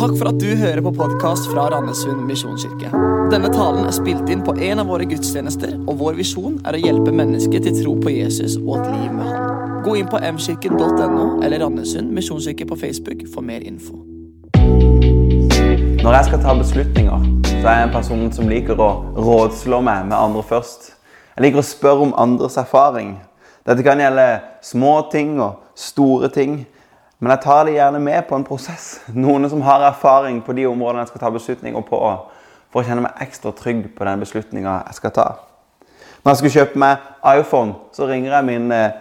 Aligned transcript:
Takk 0.00 0.14
for 0.16 0.30
at 0.30 0.38
du 0.40 0.54
hører 0.56 0.80
på 0.80 0.94
podkast 0.96 1.50
fra 1.50 1.66
Randesund 1.68 2.22
misjonskirke. 2.24 2.88
Denne 3.28 3.50
talen 3.52 3.84
er 3.84 3.92
spilt 3.92 4.30
inn 4.32 4.40
på 4.40 4.54
en 4.56 4.80
av 4.80 4.88
våre 4.88 5.04
gudstjenester, 5.04 5.74
og 5.84 5.98
vår 6.00 6.16
visjon 6.16 6.54
er 6.64 6.78
å 6.78 6.80
hjelpe 6.80 7.12
mennesker 7.12 7.60
til 7.66 7.76
tro 7.82 7.92
på 8.00 8.14
Jesus 8.14 8.54
og 8.62 8.78
et 8.78 8.86
liv 8.94 9.10
med 9.12 9.28
Han. 9.28 9.82
Gå 9.84 9.98
inn 10.00 10.08
på 10.08 10.22
mkirken.no 10.24 11.26
eller 11.44 11.60
Randesund 11.60 12.16
misjonskirke 12.16 12.64
på 12.70 12.80
Facebook 12.80 13.26
for 13.34 13.44
mer 13.44 13.60
info. 13.60 14.00
Når 16.00 16.16
jeg 16.16 16.30
skal 16.30 16.44
ta 16.48 16.56
beslutninger, 16.56 17.28
så 17.50 17.60
er 17.60 17.70
jeg 17.82 17.90
en 17.90 17.96
person 18.00 18.26
som 18.40 18.48
liker 18.48 18.80
å 18.80 18.90
rådslå 19.20 19.84
meg 19.84 20.08
med 20.08 20.16
andre 20.16 20.48
først. 20.48 20.94
Jeg 21.36 21.44
liker 21.44 21.60
å 21.60 21.70
spørre 21.74 22.08
om 22.08 22.16
andres 22.16 22.56
erfaring. 22.56 23.18
Dette 23.68 23.84
kan 23.84 24.00
gjelde 24.00 24.30
små 24.64 25.02
ting 25.12 25.36
og 25.44 25.60
store 25.76 26.32
ting. 26.32 26.62
Men 27.20 27.34
jeg 27.34 27.42
tar 27.44 27.66
det 27.68 27.76
gjerne 27.76 28.00
med 28.00 28.22
på 28.28 28.36
en 28.36 28.46
prosess. 28.48 29.02
Noen 29.24 29.48
som 29.52 29.60
har 29.64 29.84
erfaring 29.90 30.40
på 30.44 30.56
de 30.56 30.66
områdene 30.70 31.04
jeg 31.04 31.12
skal 31.12 31.26
ta 31.26 31.32
beslutninger 31.34 31.84
på, 31.84 32.00
for 32.72 32.80
å 32.80 32.86
kjenne 32.86 33.04
meg 33.04 33.20
ekstra 33.26 33.52
trygg 33.56 33.90
på 33.96 34.08
den 34.08 34.24
beslutninga 34.24 34.80
jeg 34.86 34.98
skal 35.00 35.14
ta. 35.18 35.28
Når 36.20 36.32
jeg 36.32 36.40
skal 36.40 36.54
kjøpe 36.54 36.80
meg 36.80 37.04
iPhone, 37.40 37.76
så 37.96 38.08
ringer 38.08 38.34
jeg 38.34 38.48
min 38.48 38.72
eh, 38.76 38.96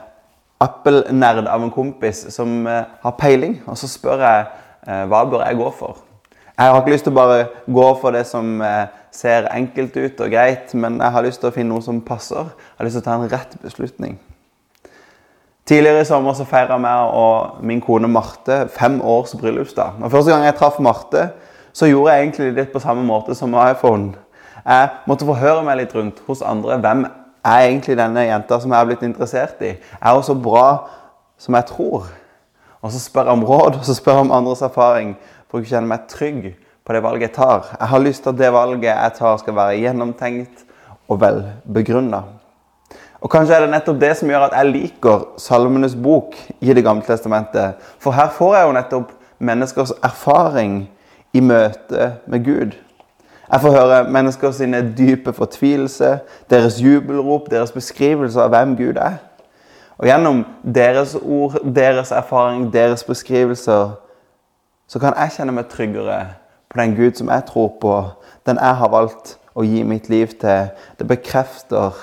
Apple-nerd 0.64 1.48
av 1.48 1.64
en 1.64 1.72
kompis 1.72 2.26
som 2.32 2.68
eh, 2.68 2.86
har 3.04 3.16
peiling, 3.20 3.58
og 3.68 3.80
så 3.80 3.90
spør 3.92 4.24
jeg 4.24 4.46
eh, 4.88 5.04
hva 5.12 5.26
bør 5.28 5.44
jeg 5.46 5.60
gå 5.60 5.72
for. 5.80 6.00
Jeg 6.60 6.72
har 6.74 6.80
ikke 6.80 6.92
lyst 6.92 7.08
til 7.08 7.16
å 7.16 7.20
bare 7.20 7.44
gå 7.72 7.86
for 8.02 8.16
det 8.16 8.26
som 8.28 8.58
ser 9.16 9.46
enkelt 9.48 9.96
ut 9.96 10.24
og 10.26 10.34
greit, 10.34 10.74
men 10.76 10.98
jeg 11.00 11.16
har 11.16 11.24
lyst 11.24 11.40
til 11.40 11.48
å 11.48 11.56
finne 11.56 11.72
noe 11.72 11.84
som 11.86 12.02
passer. 12.04 12.52
Jeg 12.52 12.82
har 12.82 12.90
lyst 12.90 13.00
til 13.00 13.06
å 13.06 13.08
ta 13.08 13.16
en 13.16 13.32
rett 13.32 13.56
beslutning. 13.64 14.18
Tidligere 15.70 16.02
i 16.02 16.06
sommer 16.08 16.34
så 16.34 16.48
feira 16.50 16.80
jeg 16.82 17.10
og 17.14 17.60
min 17.62 17.82
kone 17.82 18.08
Marte 18.10 18.64
fem 18.74 18.96
års 19.06 19.36
bryllupsdag. 19.38 20.00
Og 20.02 20.12
Første 20.12 20.32
gang 20.32 20.46
jeg 20.48 20.56
traff 20.58 20.80
Marte, 20.82 21.28
så 21.74 21.86
gjorde 21.86 22.14
jeg 22.16 22.24
egentlig 22.24 22.48
litt 22.56 22.72
på 22.74 22.82
samme 22.82 23.04
måte 23.06 23.36
som 23.38 23.52
med 23.54 23.76
iPhone. 23.76 24.16
Jeg 24.66 24.90
måtte 25.06 25.28
forhøre 25.30 25.62
meg 25.68 25.78
litt 25.78 25.94
rundt 25.94 26.24
hos 26.26 26.42
andre. 26.42 26.80
Hvem 26.82 27.06
er 27.06 27.68
egentlig 27.68 28.00
denne 28.00 28.26
jenta 28.26 28.58
som 28.58 28.74
jeg 28.74 28.80
har 28.80 28.90
blitt 28.90 29.06
interessert 29.06 29.62
i? 29.62 29.76
Er 30.02 30.18
hun 30.18 30.26
så 30.26 30.34
bra 30.34 30.66
som 31.38 31.54
jeg 31.54 31.70
tror? 31.70 32.10
Og 32.82 32.90
så 32.90 33.04
spør 33.04 33.30
jeg 33.30 33.38
om 33.38 33.46
råd, 33.46 33.78
og 33.78 33.86
så 33.86 33.94
spør 33.94 34.18
jeg 34.18 34.26
om 34.26 34.36
andres 34.42 34.66
erfaring 34.66 35.14
for 35.52 35.62
å 35.62 35.70
kjenne 35.70 35.94
meg 35.94 36.10
trygg 36.10 36.50
på 36.82 36.98
det 36.98 37.06
valget 37.06 37.30
jeg 37.30 37.38
tar. 37.38 37.76
Jeg 37.78 37.94
har 37.94 38.06
lyst 38.08 38.26
til 38.26 38.34
at 38.34 38.42
det 38.42 38.54
valget 38.58 38.90
jeg 38.90 39.18
tar, 39.22 39.38
skal 39.38 39.62
være 39.62 39.80
gjennomtenkt 39.86 40.66
og 41.06 41.22
vel 41.22 41.44
begrunna. 41.70 42.26
Og 43.22 43.30
Kanskje 43.30 43.56
er 43.56 43.66
det 43.66 43.72
nettopp 43.74 43.98
det 44.00 44.14
som 44.18 44.30
gjør 44.32 44.48
at 44.48 44.54
jeg 44.56 44.72
liker 44.72 45.26
Salmenes 45.38 45.96
bok 45.96 46.36
i 46.62 46.74
Det 46.74 46.84
gamle 46.84 47.04
testamentet. 47.04 47.76
For 48.00 48.12
her 48.12 48.30
får 48.32 48.56
jeg 48.56 48.68
jo 48.68 48.76
nettopp 48.78 49.12
menneskers 49.40 49.92
erfaring 50.04 50.90
i 51.34 51.40
møte 51.40 52.14
med 52.28 52.46
Gud. 52.46 52.78
Jeg 53.52 53.62
får 53.62 53.72
høre 53.72 54.04
mennesker 54.12 54.52
sine 54.52 54.82
dype 54.98 55.34
fortvilelse, 55.34 56.20
deres 56.50 56.82
jubelrop, 56.82 57.52
deres 57.52 57.72
beskrivelse 57.72 58.42
av 58.42 58.54
hvem 58.54 58.76
Gud 58.78 59.00
er. 59.02 59.18
Og 59.98 60.08
gjennom 60.08 60.46
deres 60.76 61.16
ord, 61.16 61.58
deres 61.76 62.12
erfaring, 62.12 62.74
deres 62.74 63.04
beskrivelser, 63.04 63.90
så 64.88 65.00
kan 65.00 65.18
jeg 65.18 65.34
kjenne 65.36 65.56
meg 65.58 65.68
tryggere 65.68 66.20
på 66.70 66.80
den 66.80 66.96
Gud 66.96 67.18
som 67.18 67.30
jeg 67.34 67.46
tror 67.50 67.74
på, 67.82 67.96
den 68.46 68.62
jeg 68.62 68.80
har 68.80 68.94
valgt 68.94 69.36
å 69.56 69.66
gi 69.66 69.84
mitt 69.84 70.08
liv 70.10 70.32
til. 70.40 70.70
Det 71.00 71.08
bekrefter 71.08 71.98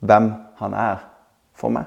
hvem 0.00 0.32
han 0.58 0.74
er 0.74 1.02
for 1.58 1.72
meg. 1.74 1.86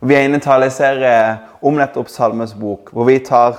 Og 0.00 0.08
vi 0.10 0.16
er 0.16 0.26
inne 0.26 0.40
i 0.40 0.44
taleserie 0.44 1.38
om 1.64 1.78
nettopp 1.78 2.10
Salmes 2.12 2.54
bok, 2.58 2.90
hvor 2.92 3.08
vi 3.08 3.18
tar 3.24 3.56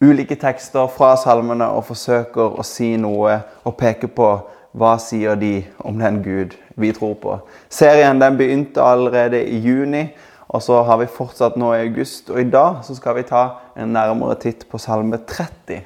ulike 0.00 0.36
tekster 0.38 0.86
fra 0.92 1.14
salmene 1.18 1.68
og 1.72 1.88
forsøker 1.88 2.58
å 2.58 2.64
si 2.66 2.92
noe 3.00 3.40
og 3.64 3.76
peke 3.80 4.10
på 4.12 4.28
hva 4.76 4.92
sier 5.00 5.38
de 5.40 5.64
om 5.88 5.96
den 5.98 6.20
Gud 6.22 6.54
vi 6.76 6.92
tror 6.92 7.16
på. 7.20 7.38
Serien 7.72 8.20
den 8.20 8.36
begynte 8.36 8.84
allerede 8.84 9.40
i 9.48 9.58
juni, 9.64 10.04
og 10.46 10.62
så 10.62 10.82
har 10.86 11.00
vi 11.00 11.08
fortsatt 11.10 11.56
nå 11.58 11.72
i 11.74 11.80
august. 11.86 12.30
Og 12.30 12.40
i 12.40 12.50
dag 12.50 12.84
så 12.86 12.94
skal 12.94 13.16
vi 13.16 13.24
ta 13.26 13.46
en 13.74 13.96
nærmere 13.96 14.36
titt 14.40 14.68
på 14.70 14.78
Salme 14.78 15.18
30. 15.18 15.80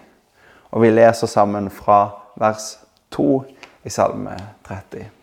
Og 0.74 0.84
vi 0.84 0.90
leser 0.92 1.30
sammen 1.30 1.70
fra 1.72 2.02
vers 2.38 2.74
2 3.14 3.30
i 3.86 3.94
Salme 3.94 4.36
30. 4.68 5.19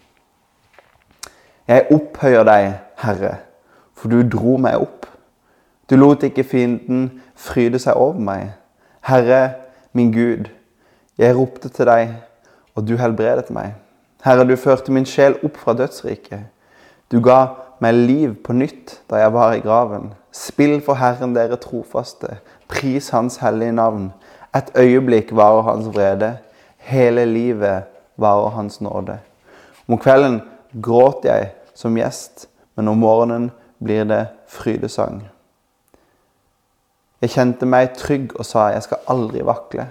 Jeg 1.68 1.88
opphøyer 1.92 2.46
deg, 2.48 2.70
Herre, 3.04 3.34
for 3.96 4.08
du 4.08 4.22
dro 4.24 4.56
meg 4.62 4.80
opp. 4.80 5.08
Du 5.90 5.96
lot 5.96 6.24
ikke 6.24 6.46
fienden 6.48 7.22
fryde 7.36 7.80
seg 7.80 8.00
over 8.00 8.20
meg. 8.24 8.54
Herre, 9.08 9.42
min 9.92 10.14
Gud, 10.16 10.48
jeg 11.18 11.36
ropte 11.36 11.70
til 11.70 11.90
deg, 11.90 12.16
og 12.76 12.88
du 12.88 12.96
helbredet 13.00 13.52
meg. 13.52 13.76
Herre, 14.24 14.48
du 14.48 14.56
førte 14.56 14.96
min 14.96 15.06
sjel 15.08 15.36
opp 15.44 15.60
fra 15.60 15.76
dødsriket. 15.76 16.48
Du 17.12 17.20
ga 17.24 17.40
meg 17.84 17.96
liv 17.96 18.36
på 18.44 18.56
nytt 18.56 18.98
da 19.12 19.22
jeg 19.22 19.34
var 19.36 19.56
i 19.56 19.64
graven. 19.64 20.14
Spill 20.32 20.80
for 20.86 21.00
Herren 21.00 21.36
dere 21.36 21.60
trofaste, 21.62 22.40
pris 22.68 23.10
Hans 23.16 23.40
hellige 23.44 23.76
navn. 23.76 24.12
Et 24.56 24.72
øyeblikk 24.76 25.36
varer 25.36 25.68
Hans 25.68 25.88
vrede, 25.92 26.38
hele 26.78 27.26
livet 27.26 27.88
varer 28.18 28.56
Hans 28.56 28.82
nåde. 28.82 29.20
Om 29.88 29.98
kvelden 29.98 30.42
gråt 30.84 31.26
jeg 31.28 31.52
som 31.78 31.98
gjest, 31.98 32.48
men 32.78 32.92
om 32.92 33.02
morgenen 33.02 33.50
blir 33.84 34.06
det 34.10 34.24
frydesang. 34.52 35.22
Jeg 37.22 37.34
kjente 37.34 37.66
meg 37.70 37.96
trygg 37.98 38.36
og 38.38 38.46
sa, 38.46 38.70
jeg 38.74 38.86
skal 38.86 39.06
aldri 39.10 39.42
vakle. 39.46 39.88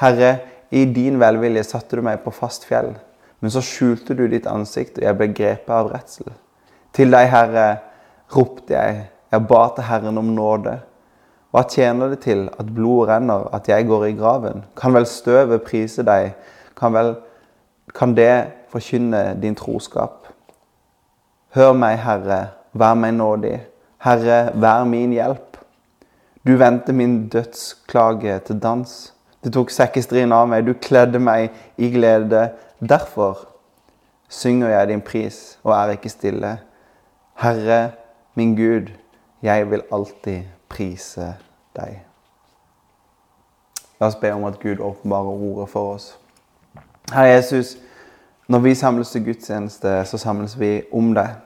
Herre, 0.00 0.30
i 0.74 0.86
din 0.90 1.20
velvilje 1.20 1.66
satte 1.68 1.98
du 1.98 2.02
meg 2.04 2.22
på 2.24 2.32
fast 2.34 2.64
fjell, 2.66 2.94
men 3.40 3.52
så 3.52 3.60
skjulte 3.62 4.16
du 4.16 4.24
ditt 4.28 4.48
ansikt, 4.50 4.96
og 4.98 5.04
jeg 5.04 5.18
ble 5.18 5.28
grepet 5.36 5.74
av 5.76 5.90
redsel. 5.92 6.32
Til 6.96 7.12
deg, 7.12 7.28
Herre, 7.30 7.66
ropte 8.32 8.72
jeg, 8.72 9.04
jeg 9.34 9.46
ba 9.50 9.62
til 9.74 9.88
Herren 9.88 10.18
om 10.20 10.32
nåde. 10.34 10.78
Hva 11.54 11.62
tjener 11.70 12.10
det 12.14 12.22
til 12.24 12.48
at 12.50 12.70
blodet 12.74 13.12
renner, 13.12 13.46
at 13.54 13.68
jeg 13.70 13.86
går 13.86 14.08
i 14.08 14.16
graven? 14.18 14.64
Kan 14.78 14.94
vel 14.96 15.06
støvet 15.06 15.62
prise 15.66 16.02
deg? 16.06 16.32
Kan, 16.78 16.94
vel, 16.96 17.12
kan 17.94 18.16
det 18.16 18.32
forkynne 18.74 19.22
din 19.42 19.54
troskap? 19.54 20.28
Hør 21.54 21.72
meg, 21.78 22.00
Herre, 22.02 22.40
vær 22.74 22.94
meg 22.98 23.14
nådig. 23.14 23.56
Herre, 24.02 24.50
vær 24.58 24.84
min 24.84 25.14
hjelp. 25.14 25.58
Du 26.46 26.56
vendte 26.60 26.92
min 26.92 27.28
dødsklage 27.28 28.38
til 28.48 28.58
dans. 28.62 29.14
Du 29.44 29.50
tok 29.52 29.70
sekkestrien 29.70 30.32
av 30.32 30.48
meg, 30.50 30.66
du 30.66 30.74
kledde 30.74 31.20
meg 31.22 31.54
i 31.78 31.90
glede. 31.94 32.48
Derfor 32.80 33.46
synger 34.28 34.74
jeg 34.74 34.88
din 34.88 35.04
pris 35.04 35.58
og 35.62 35.72
er 35.76 35.94
ikke 35.94 36.12
stille. 36.12 36.56
Herre, 37.40 37.94
min 38.34 38.56
Gud, 38.56 38.90
jeg 39.42 39.70
vil 39.70 39.86
alltid 39.92 40.42
prise 40.68 41.34
deg. 41.76 42.02
La 44.00 44.10
oss 44.10 44.18
be 44.18 44.32
om 44.34 44.44
at 44.44 44.58
Gud 44.60 44.80
åpenbarer 44.80 45.32
ordet 45.52 45.68
for 45.70 45.94
oss. 45.94 46.18
Herre 47.12 47.36
Jesus, 47.36 47.76
når 48.48 48.58
vi 48.58 48.74
samles 48.74 49.10
til 49.10 49.24
gudstjeneste, 49.24 50.04
så 50.04 50.18
samles 50.18 50.58
vi 50.60 50.82
om 50.92 51.14
deg. 51.16 51.36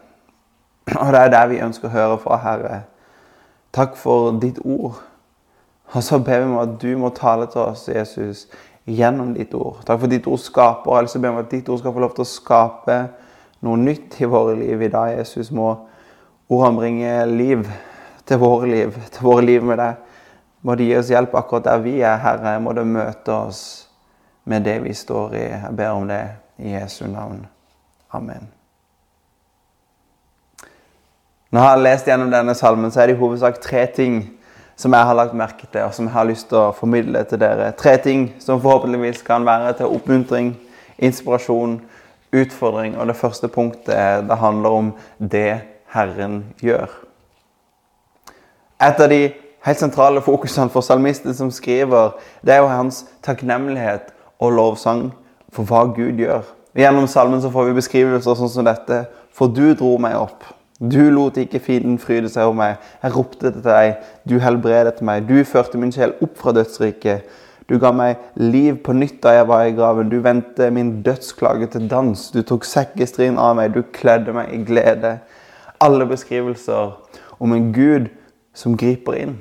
Og 0.96 1.12
det 1.12 1.20
er 1.20 1.30
det 1.34 1.42
vi 1.50 1.60
ønsker 1.62 1.88
å 1.88 1.92
høre 1.92 2.16
fra 2.22 2.38
Herre. 2.42 2.80
Takk 3.74 3.94
for 4.00 4.32
ditt 4.40 4.58
ord. 4.64 4.96
Og 5.94 6.02
så 6.02 6.18
ber 6.18 6.42
vi 6.42 6.48
om 6.48 6.58
at 6.60 6.74
du 6.82 6.88
må 6.98 7.12
tale 7.14 7.46
til 7.52 7.60
oss, 7.60 7.86
Jesus, 7.88 8.46
gjennom 8.88 9.34
ditt 9.36 9.54
ord. 9.54 9.82
Takk 9.86 10.00
for 10.02 10.10
ditt 10.10 10.26
ord 10.26 10.40
skaper. 10.42 10.90
Og 10.90 11.12
så 11.12 11.20
ber 11.20 11.30
vi 11.30 11.36
om 11.36 11.44
at 11.44 11.52
ditt 11.52 11.68
ord 11.68 11.78
skal 11.78 11.94
få 11.94 12.02
lov 12.02 12.16
til 12.16 12.24
å 12.24 12.32
skape 12.32 12.98
noe 13.64 13.78
nytt 13.78 14.18
i 14.18 14.28
våre 14.28 14.56
liv 14.58 14.82
i 14.82 14.90
dag. 14.92 15.14
Jesus 15.20 15.52
må 15.54 15.70
ordene 16.48 16.80
bringe 16.80 17.14
liv 17.30 17.68
til 18.28 18.42
våre 18.42 18.68
liv, 18.68 18.98
til 19.12 19.28
våre 19.28 19.46
liv 19.46 19.64
med 19.64 19.78
deg. 19.80 20.02
Må 20.66 20.74
det 20.74 20.88
gi 20.88 20.98
oss 20.98 21.14
hjelp 21.14 21.36
akkurat 21.38 21.68
der 21.68 21.84
vi 21.84 21.98
er, 22.00 22.18
Herre. 22.24 22.58
Må 22.60 22.74
det 22.74 22.86
møte 22.88 23.36
oss 23.36 23.62
med 24.48 24.66
det 24.66 24.80
vi 24.82 24.96
står 24.96 25.38
i. 25.38 25.46
Jeg 25.52 25.74
ber 25.78 25.94
om 25.94 26.08
det 26.10 26.22
i 26.58 26.74
Jesu 26.74 27.06
navn. 27.06 27.46
Amen. 28.12 28.48
Når 31.50 31.60
jeg 31.60 31.68
har 31.68 31.80
lest 31.80 32.08
gjennom 32.08 32.32
denne 32.32 32.54
salmen, 32.54 32.90
så 32.92 33.00
er 33.00 33.08
det 33.08 33.16
i 33.16 33.20
hovedsak 33.20 33.60
tre 33.64 33.86
ting 33.96 34.18
som 34.78 34.92
jeg 34.94 35.08
har 35.08 35.16
lagt 35.16 35.34
merke 35.34 35.66
til, 35.66 35.80
og 35.82 35.94
som 35.94 36.06
jeg 36.06 36.14
har 36.14 36.26
lyst 36.28 36.50
til 36.50 36.58
å 36.60 36.74
formidle 36.76 37.22
til 37.26 37.40
dere. 37.40 37.72
Tre 37.78 37.96
ting 38.02 38.28
som 38.42 38.60
forhåpentligvis 38.62 39.24
kan 39.26 39.46
være 39.46 39.72
til 39.80 39.94
oppmuntring, 39.96 40.52
inspirasjon, 40.98 41.80
utfordring. 42.36 42.98
Og 42.98 43.08
det 43.08 43.16
første 43.16 43.48
punktet 43.48 44.28
det 44.28 44.38
handler 44.38 44.76
om 44.82 44.92
det 45.18 45.60
Herren 45.94 46.42
gjør. 46.62 46.92
Et 48.84 49.00
av 49.00 49.08
de 49.10 49.22
helt 49.66 49.80
sentrale 49.80 50.22
fokusene 50.22 50.70
for 50.70 50.84
salmisten 50.84 51.34
som 51.34 51.50
skriver, 51.50 52.12
det 52.46 52.54
er 52.54 52.62
jo 52.62 52.70
hans 52.70 53.02
takknemlighet 53.24 54.12
og 54.38 54.52
lovsang 54.52 55.08
for 55.54 55.68
hva 55.68 55.86
Gud 55.96 56.20
gjør. 56.20 56.46
Gjennom 56.78 57.08
salmen 57.10 57.40
så 57.42 57.50
får 57.50 57.70
vi 57.70 57.78
beskrivelser 57.80 58.38
sånn 58.38 58.52
som 58.52 58.66
dette. 58.68 59.04
For 59.34 59.50
du 59.50 59.72
dro 59.78 59.96
meg 60.02 60.16
opp. 60.18 60.44
Du 60.78 61.10
lot 61.10 61.38
ikke 61.40 61.58
fienden 61.62 61.98
fryde 61.98 62.30
seg 62.30 62.46
over 62.46 62.58
meg. 62.58 62.88
Jeg 63.02 63.14
ropte 63.16 63.50
til 63.50 63.64
deg. 63.64 63.96
Du 64.28 64.36
helbredet 64.42 65.00
meg. 65.02 65.26
Du 65.26 65.34
førte 65.48 65.80
min 65.80 65.92
sjel 65.94 66.14
opp 66.22 66.36
fra 66.38 66.54
dødsriket. 66.54 67.26
Du 67.68 67.76
ga 67.82 67.90
meg 67.92 68.20
liv 68.40 68.78
på 68.84 68.94
nytt 68.96 69.18
da 69.24 69.34
jeg 69.34 69.48
var 69.50 69.66
i 69.66 69.74
graven. 69.76 70.08
Du 70.08 70.20
vendte 70.24 70.70
min 70.72 71.00
dødsklage 71.04 71.66
til 71.74 71.88
dans. 71.90 72.28
Du 72.30 72.40
tok 72.46 72.64
sekkestrien 72.64 73.40
av 73.42 73.58
meg. 73.58 73.74
Du 73.74 73.82
kledde 73.82 74.32
meg 74.36 74.54
i 74.54 74.62
glede. 74.64 75.18
Alle 75.82 76.06
beskrivelser 76.08 76.94
om 77.38 77.52
en 77.54 77.72
Gud 77.74 78.08
som 78.56 78.78
griper 78.78 79.18
inn. 79.18 79.36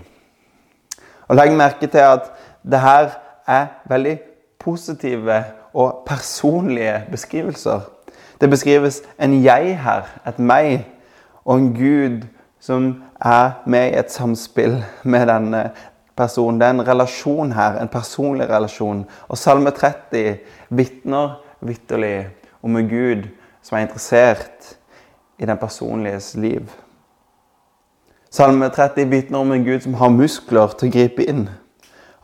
Og 1.27 1.37
Legg 1.37 1.53
merke 1.57 1.87
til 1.87 2.03
at 2.03 2.31
det 2.67 2.81
her 2.81 3.13
er 3.47 3.69
veldig 3.89 4.17
positive 4.59 5.39
og 5.77 6.03
personlige 6.05 7.03
beskrivelser. 7.11 7.79
Det 8.41 8.49
beskrives 8.49 9.01
en 9.21 9.43
jeg 9.43 9.75
her, 9.83 10.07
et 10.27 10.39
meg, 10.39 10.87
og 11.45 11.57
en 11.57 11.73
Gud 11.73 12.25
som 12.59 13.03
er 13.21 13.51
med 13.65 13.91
i 13.91 13.99
et 13.99 14.11
samspill 14.11 14.79
med 15.03 15.27
denne 15.29 15.69
personen. 16.17 16.59
Det 16.59 16.67
er 16.67 16.73
en 16.73 16.87
relasjon 16.87 17.51
her, 17.51 17.77
en 17.81 17.87
personlig 17.87 18.49
relasjon. 18.49 19.05
Og 19.29 19.37
Salme 19.37 19.69
30 19.69 20.37
vitner 20.69 21.37
vitterlig 21.61 22.27
om 22.63 22.75
en 22.77 22.89
Gud 22.89 23.29
som 23.61 23.77
er 23.77 23.85
interessert 23.85 24.73
i 25.37 25.45
den 25.45 25.57
personliges 25.57 26.35
liv. 26.35 26.65
Salme 28.31 28.69
30 28.69 29.09
vitner 29.09 29.39
om 29.39 29.51
en 29.51 29.65
Gud 29.65 29.79
som 29.79 29.93
har 29.93 30.09
muskler 30.09 30.73
til 30.73 30.89
å 30.89 30.97
gripe 30.97 31.29
inn. 31.29 31.47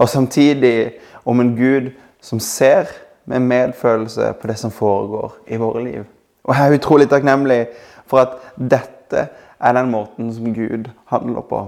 Og 0.02 0.10
samtidig 0.10 0.98
om 1.26 1.40
en 1.40 1.56
Gud 1.56 1.94
som 2.22 2.40
ser 2.40 2.90
med 3.26 3.40
medfølelse 3.40 4.34
på 4.42 4.48
det 4.48 4.58
som 4.60 4.72
foregår 4.72 5.36
i 5.48 5.58
våre 5.58 5.84
liv. 5.84 6.04
Og 6.44 6.56
jeg 6.56 6.68
er 6.68 6.78
utrolig 6.78 7.10
takknemlig 7.10 7.68
for 8.06 8.20
at 8.20 8.36
dette 8.58 9.28
er 9.60 9.74
den 9.74 9.92
måten 9.92 10.34
som 10.34 10.54
Gud 10.54 10.90
handler 11.06 11.42
på. 11.42 11.62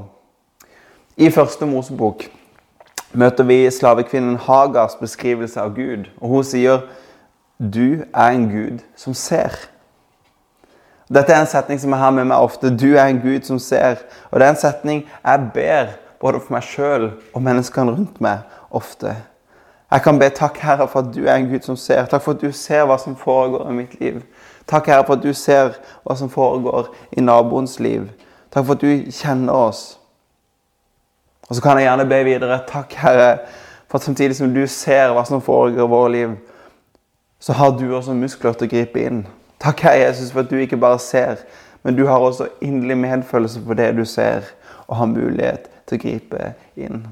I 1.18 1.30
første 1.32 1.66
Mosebok 1.66 2.26
møter 3.14 3.48
vi 3.48 3.62
slavekvinnen 3.72 4.36
Hagas 4.36 4.98
beskrivelse 5.00 5.62
av 5.62 5.76
Gud. 5.76 6.10
Og 6.22 6.30
hun 6.30 6.44
sier, 6.44 6.82
'Du 7.60 8.04
er 8.14 8.28
en 8.28 8.50
Gud 8.50 8.80
som 8.96 9.14
ser'. 9.14 9.70
Dette 11.14 11.34
er 11.34 11.42
en 11.42 11.48
setning 11.48 11.80
som 11.80 11.90
jeg 11.90 12.00
har 12.00 12.12
med 12.12 12.26
meg 12.26 12.38
ofte. 12.38 12.78
'Du 12.78 12.96
er 12.96 13.06
en 13.06 13.22
Gud 13.22 13.42
som 13.42 13.58
ser'. 13.58 14.04
Og 14.32 14.40
det 14.40 14.46
er 14.46 14.50
en 14.50 14.56
setning 14.56 15.06
jeg 15.26 15.50
ber 15.54 15.86
både 16.20 16.40
for 16.40 16.54
meg 16.54 16.64
sjøl 16.64 17.12
og 17.34 17.42
menneskene 17.42 17.92
rundt 17.92 18.22
meg 18.22 18.40
ofte. 18.72 19.16
Jeg 19.92 20.02
kan 20.02 20.20
be 20.20 20.30
takk, 20.30 20.58
Herre, 20.58 20.88
for 20.88 21.00
at 21.00 21.12
du 21.16 21.26
er 21.26 21.36
en 21.36 21.50
Gud 21.50 21.62
som 21.62 21.78
ser. 21.78 22.06
Takk 22.06 22.24
for 22.26 22.34
at 22.34 22.42
du 22.42 22.52
ser 22.52 22.86
hva 22.90 22.98
som 22.98 23.16
foregår 23.16 23.70
i 23.70 23.76
mitt 23.76 24.00
liv. 24.00 24.22
Takk, 24.68 24.88
Herre, 24.88 25.06
for 25.06 25.14
at 25.16 25.24
du 25.24 25.34
ser 25.34 25.76
hva 26.04 26.16
som 26.18 26.30
foregår 26.30 26.90
i 27.18 27.22
naboens 27.22 27.78
liv. 27.80 28.08
Takk 28.54 28.66
for 28.66 28.74
at 28.74 28.82
du 28.82 29.12
kjenner 29.12 29.54
oss. 29.54 29.84
Og 31.50 31.56
så 31.56 31.62
kan 31.62 31.78
jeg 31.78 31.86
gjerne 31.86 32.08
be 32.10 32.24
videre. 32.26 32.60
Takk, 32.68 32.94
Herre, 32.98 33.38
for 33.88 34.00
at 34.00 34.04
samtidig 34.08 34.36
som 34.36 34.54
du 34.54 34.64
ser 34.68 35.14
hva 35.14 35.26
som 35.28 35.42
foregår 35.42 35.86
i 35.86 35.90
vårt 35.90 36.12
liv, 36.12 36.34
så 37.40 37.54
har 37.54 37.76
du 37.78 37.86
også 37.96 38.16
muskler 38.18 38.58
til 38.58 38.66
å 38.66 38.72
gripe 38.72 39.04
inn. 39.06 39.26
Takk, 39.62 39.86
Herre 39.86 40.08
Jesus, 40.08 40.32
for 40.34 40.42
at 40.42 40.50
du 40.50 40.58
ikke 40.58 40.82
bare 40.82 41.00
ser, 41.00 41.46
men 41.84 41.98
du 41.98 42.08
har 42.10 42.18
også 42.18 42.48
inderlig 42.62 42.98
medfølelse 42.98 43.62
for 43.68 43.78
det 43.78 43.92
du 43.98 44.06
ser, 44.06 44.50
og 44.88 44.98
har 44.98 45.14
mulighet 45.14 45.70
til 45.86 46.00
å 46.00 46.02
gripe 46.02 46.50
inn. 46.76 47.06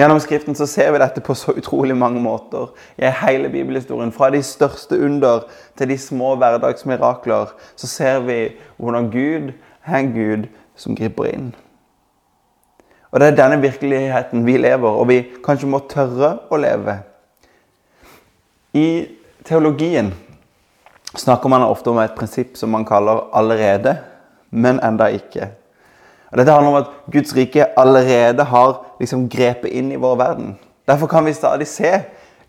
Gjennom 0.00 0.20
Skriften 0.20 0.54
så 0.56 0.64
ser 0.64 0.94
vi 0.94 0.98
dette 1.02 1.20
på 1.20 1.34
så 1.36 1.52
utrolig 1.52 1.92
mange 1.96 2.22
måter. 2.24 2.70
I 2.96 3.10
hele 3.20 3.50
bibelhistorien, 3.52 4.12
fra 4.12 4.30
de 4.32 4.38
største 4.40 4.96
under 4.96 5.42
til 5.76 5.90
de 5.92 5.98
små 6.00 6.30
hverdagsmirakler, 6.40 7.50
så 7.76 7.90
ser 7.90 8.22
vi 8.24 8.38
hvordan 8.78 9.10
Gud 9.12 9.50
er 9.84 9.98
en 9.98 10.08
Gud 10.14 10.46
som 10.72 10.96
griper 10.96 11.28
inn. 11.28 11.50
Og 13.10 13.20
Det 13.20 13.28
er 13.28 13.36
denne 13.42 13.60
virkeligheten 13.60 14.46
vi 14.46 14.56
lever, 14.56 14.88
og 14.88 15.08
vi 15.08 15.20
kanskje 15.44 15.68
må 15.68 15.82
tørre 15.90 16.32
å 16.48 16.56
leve. 16.56 16.96
I 18.72 19.04
teologien 19.44 20.14
snakker 21.12 21.52
man 21.52 21.68
ofte 21.68 21.92
om 21.92 22.00
et 22.00 22.16
prinsipp 22.16 22.56
som 22.56 22.72
man 22.72 22.88
kaller 22.88 23.28
'allerede', 23.34 23.98
men 24.50 24.80
enda 24.80 25.12
ikke. 25.12 25.59
Og 26.30 26.38
Dette 26.38 26.52
handler 26.52 26.70
om 26.70 26.80
at 26.82 26.90
Guds 27.12 27.36
rike 27.36 27.66
allerede 27.78 28.44
har 28.44 28.76
liksom 29.00 29.28
grepet 29.28 29.72
inn 29.74 29.90
i 29.92 29.98
vår 29.98 30.16
verden. 30.16 30.58
Derfor 30.86 31.06
kan 31.06 31.26
vi 31.26 31.32
stadig 31.32 31.66
se 31.66 31.90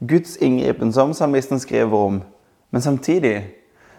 Guds 0.07 0.37
inngripen, 0.37 0.93
som 0.93 1.13
salmisten 1.13 1.59
skriver 1.59 1.97
om. 1.97 2.21
Men 2.71 2.81
samtidig 2.81 3.47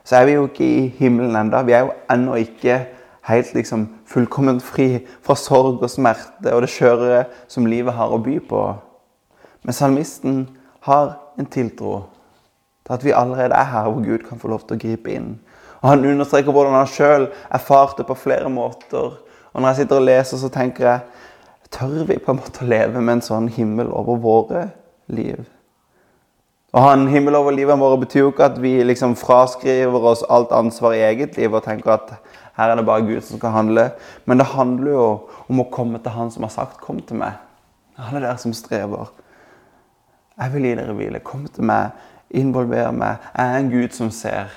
så 0.05 0.17
er 0.17 0.25
vi 0.25 0.33
jo 0.33 0.47
ikke 0.47 0.65
i 0.65 0.87
himmelen 0.99 1.37
enda. 1.37 1.63
Vi 1.63 1.73
er 1.73 1.87
jo 1.87 1.93
ennå 2.11 2.35
ikke 2.35 2.81
helt 3.23 3.55
liksom 3.55 3.87
fullkomment 4.07 4.63
fri 4.63 5.07
fra 5.23 5.37
sorg 5.39 5.83
og 5.83 5.91
smerte 5.91 6.55
og 6.55 6.65
det 6.65 6.71
skjøre 6.71 7.25
som 7.49 7.67
livet 7.71 7.95
har 7.95 8.11
å 8.11 8.19
by 8.23 8.39
på. 8.49 8.63
Men 9.63 9.79
salmisten 9.79 10.41
har 10.89 11.15
en 11.39 11.47
tiltro 11.47 12.05
til 12.83 12.97
at 12.97 13.05
vi 13.07 13.15
allerede 13.15 13.55
er 13.55 13.71
her 13.71 13.91
hvor 13.91 14.03
Gud 14.03 14.27
kan 14.27 14.43
få 14.43 14.51
lov 14.51 14.67
til 14.67 14.77
å 14.77 14.83
gripe 14.83 15.15
inn. 15.15 15.37
Og 15.83 15.89
Han 15.89 16.07
understreker 16.07 16.55
hvordan 16.55 16.75
han 16.75 16.91
sjøl 16.91 17.29
erfarte 17.51 18.07
på 18.07 18.19
flere 18.19 18.51
måter 18.51 19.19
og 19.53 19.61
når 19.61 19.69
jeg 19.69 19.77
sitter 19.83 20.01
og 20.01 20.07
leser, 20.09 20.41
så 20.41 20.49
tenker 20.53 20.89
jeg 20.89 21.01
Tør 21.73 22.03
vi 22.05 22.19
på 22.21 22.35
en 22.35 22.37
måte 22.37 22.67
å 22.67 22.69
leve 22.69 23.01
med 23.01 23.15
en 23.15 23.25
sånn 23.25 23.47
himmel 23.49 23.89
over 23.97 24.19
våre 24.21 24.67
liv? 25.09 25.39
Å 26.73 26.83
ha 26.85 26.91
en 26.93 27.07
himmel 27.09 27.37
over 27.39 27.53
livet 27.57 27.81
vårt 27.81 28.03
betyr 28.03 28.27
jo 28.27 28.33
ikke 28.33 28.51
at 28.51 28.59
vi 28.61 28.75
liksom 28.85 29.15
fraskriver 29.17 30.05
oss 30.11 30.25
alt 30.29 30.53
ansvar 30.57 30.93
i 30.97 31.01
eget 31.05 31.39
liv 31.41 31.53
og 31.53 31.65
tenker 31.65 31.95
at 31.97 32.13
her 32.57 32.73
er 32.73 32.77
det 32.77 32.85
bare 32.85 33.05
Gud 33.05 33.21
som 33.25 33.41
skal 33.41 33.53
handle. 33.57 33.87
Men 34.25 34.41
det 34.41 34.51
handler 34.53 34.93
jo 34.93 35.07
om 35.49 35.61
å 35.65 35.69
komme 35.73 36.01
til 36.01 36.13
Han 36.13 36.31
som 36.31 36.45
har 36.45 36.51
sagt 36.51 36.81
'kom 36.81 37.01
til 37.01 37.17
meg'. 37.17 37.41
Alle 37.99 38.21
dere 38.21 38.39
som 38.39 38.53
strever. 38.53 39.11
Jeg 40.39 40.53
vil 40.53 40.63
gi 40.63 40.75
dere 40.75 40.95
hvile. 40.95 41.19
Kom 41.19 41.47
til 41.47 41.65
meg. 41.65 41.91
Involver 42.31 42.91
meg. 42.91 43.17
Jeg 43.37 43.55
er 43.55 43.59
en 43.59 43.71
Gud 43.71 43.89
som 43.93 44.11
ser. 44.11 44.49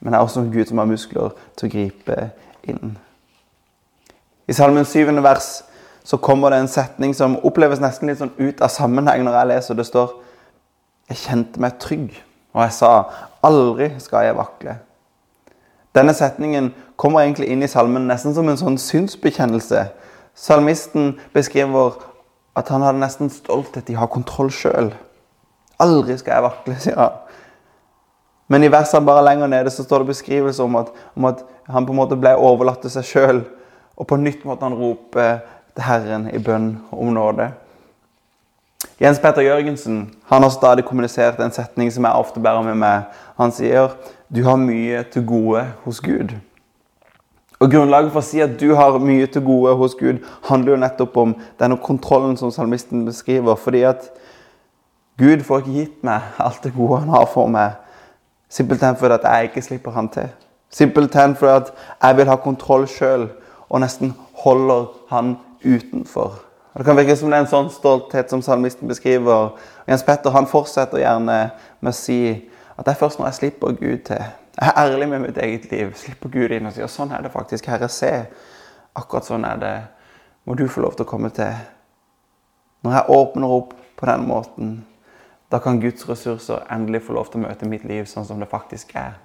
Men 0.00 0.12
jeg 0.12 0.18
er 0.20 0.24
også 0.24 0.40
en 0.40 0.52
Gud 0.52 0.66
som 0.66 0.78
har 0.78 0.86
muskler 0.86 1.30
til 1.56 1.68
å 1.68 1.72
gripe 1.72 2.30
inn. 2.70 2.96
I 4.48 4.52
salmen 4.52 4.84
7. 4.84 5.22
vers 5.22 5.62
så 6.04 6.16
kommer 6.16 6.50
det 6.50 6.58
en 6.58 6.68
setning 6.68 7.14
som 7.14 7.38
oppleves 7.46 7.80
nesten 7.80 8.10
litt 8.10 8.18
sånn 8.18 8.34
ut 8.38 8.62
av 8.62 8.72
sammenheng 8.74 9.22
når 9.24 9.38
jeg 9.38 9.50
leser. 9.52 9.78
Det 9.78 9.86
står 9.86 10.18
Jeg 11.10 11.18
kjente 11.18 11.60
meg 11.60 11.74
trygg, 11.82 12.14
og 12.54 12.62
jeg 12.62 12.72
sa 12.72 12.90
aldri 13.44 13.88
skal 14.00 14.24
jeg 14.24 14.36
vakle. 14.38 14.76
Denne 15.92 16.14
setningen 16.16 16.70
kommer 16.96 17.20
egentlig 17.20 17.50
inn 17.52 17.62
i 17.62 17.68
salmen 17.68 18.06
nesten 18.08 18.32
som 18.32 18.48
en 18.48 18.56
sånn 18.56 18.78
synsbekjennelse. 18.80 19.82
Salmisten 20.34 21.18
beskriver 21.34 21.98
at 22.56 22.70
han 22.72 22.84
hadde 22.86 23.02
nesten 23.02 23.32
stolthet 23.34 23.90
i 23.90 23.96
å 23.98 24.04
ha 24.04 24.08
kontroll 24.08 24.48
sjøl. 24.54 24.92
Aldri 25.82 26.16
skal 26.20 26.38
jeg 26.38 26.46
vakle, 26.46 26.78
sier 26.80 27.00
han. 27.00 27.18
Men 28.52 28.66
i 28.66 28.70
versene 28.72 29.06
bare 29.08 29.24
lenger 29.24 29.48
nede 29.48 29.72
så 29.72 29.84
står 29.86 30.02
det 30.02 30.12
beskrivelse 30.12 30.62
om 30.62 30.76
at, 30.76 30.92
om 31.16 31.30
at 31.30 31.40
han 31.72 31.86
på 31.88 31.94
en 31.94 32.00
måte 32.02 32.18
ble 32.20 32.34
overlatt 32.36 32.84
til 32.84 32.92
seg 32.92 33.08
sjøl. 33.08 33.42
Og 33.96 34.08
på 34.08 34.18
nytt 34.20 34.44
måtte 34.44 34.68
han 34.68 34.76
rope 34.76 35.26
til 35.72 35.86
Herren 35.86 36.28
i 36.28 36.40
bønn 36.42 36.74
om 36.92 37.12
nåde. 37.16 37.48
Jens 39.00 39.20
Petter 39.22 39.46
Jørgensen 39.46 40.04
han 40.28 40.44
har 40.44 40.52
stadig 40.52 40.84
kommunisert 40.84 41.40
en 41.40 41.54
setning 41.54 41.90
som 41.94 42.04
jeg 42.06 42.24
ofte 42.24 42.42
bærer 42.42 42.64
med 42.66 42.76
meg. 42.82 43.08
Han 43.40 43.54
sier 43.54 43.94
du 44.32 44.42
har 44.44 44.60
mye 44.60 45.02
til 45.12 45.24
gode 45.26 45.64
hos 45.84 46.00
Gud. 46.04 46.34
Og 47.62 47.70
Grunnlaget 47.70 48.10
for 48.10 48.18
å 48.18 48.26
si 48.26 48.40
at 48.42 48.56
du 48.58 48.72
har 48.74 48.98
mye 48.98 49.28
til 49.30 49.44
gode 49.46 49.74
hos 49.78 49.94
Gud, 49.94 50.18
handler 50.48 50.74
jo 50.74 50.82
nettopp 50.82 51.18
om 51.20 51.34
denne 51.62 51.78
kontrollen 51.78 52.34
som 52.36 52.50
salmisten 52.50 53.04
beskriver. 53.06 53.54
Fordi 53.54 53.84
at 53.86 54.08
Gud 55.20 55.44
får 55.46 55.62
ikke 55.62 55.76
gitt 55.76 56.06
meg 56.06 56.40
alt 56.42 56.64
det 56.64 56.72
gode 56.74 57.04
han 57.04 57.12
har 57.14 57.28
for 57.30 57.50
meg, 57.52 57.76
Simpelthen 58.52 58.96
fordi 59.00 59.14
at 59.14 59.24
jeg 59.24 59.48
ikke 59.48 59.62
slipper 59.64 59.90
han 59.90 60.08
til. 60.12 60.28
Simpelthen 60.70 61.36
fordi 61.36 61.52
at 61.52 61.72
jeg 62.02 62.16
vil 62.16 62.28
ha 62.28 62.36
kontroll 62.36 62.88
sjøl 62.88 63.30
og 63.68 63.80
nesten 63.80 64.12
holder 64.44 64.90
han 65.08 65.36
utenfor. 65.64 66.34
Det 66.76 66.84
kan 66.84 66.96
virke 66.96 67.16
som 67.16 67.30
det 67.30 67.36
er 67.36 67.44
en 67.44 67.48
sånn 67.48 67.70
stolthet 67.72 68.30
som 68.32 68.42
salmisten 68.44 68.88
beskriver. 68.88 69.32
Og 69.32 69.88
Jens 69.88 70.04
Petter 70.04 70.32
han 70.32 70.48
fortsetter 70.48 71.00
gjerne 71.00 71.38
med 71.80 71.90
å 71.90 71.96
si 71.96 72.20
at 72.76 72.84
det 72.84 72.94
er 72.94 73.00
først 73.00 73.20
når 73.20 73.28
jeg 73.28 73.38
slipper 73.40 73.76
Gud 73.76 74.04
til. 74.08 74.22
Jeg 74.56 74.68
er 74.68 74.78
ærlig 74.80 75.08
med 75.08 75.24
mitt 75.26 75.40
eget 75.40 75.68
liv. 75.72 75.92
Slipper 75.96 76.32
Gud 76.32 76.52
inn 76.52 76.68
og 76.68 76.76
sier 76.76 76.88
sånn 76.92 77.12
er 77.12 77.24
det 77.24 77.32
faktisk. 77.32 77.68
Herre, 77.72 77.88
se. 77.92 78.12
Akkurat 78.96 79.28
sånn 79.28 79.44
er 79.48 79.60
det. 79.60 79.74
Må 80.44 80.56
du 80.56 80.66
få 80.68 80.84
lov 80.84 80.96
til 80.96 81.06
å 81.06 81.12
komme 81.12 81.32
til. 81.32 81.52
Når 82.84 82.96
jeg 82.98 83.16
åpner 83.16 83.56
opp 83.60 83.76
på 83.96 84.08
den 84.08 84.24
måten, 84.28 84.72
da 85.52 85.58
kan 85.58 85.80
Guds 85.80 86.08
ressurser 86.08 86.64
endelig 86.72 87.02
få 87.06 87.12
lov 87.12 87.28
til 87.28 87.42
å 87.42 87.44
møte 87.44 87.68
mitt 87.68 87.84
liv 87.84 88.06
sånn 88.08 88.24
som 88.24 88.40
det 88.40 88.48
faktisk 88.48 88.94
er. 88.96 89.18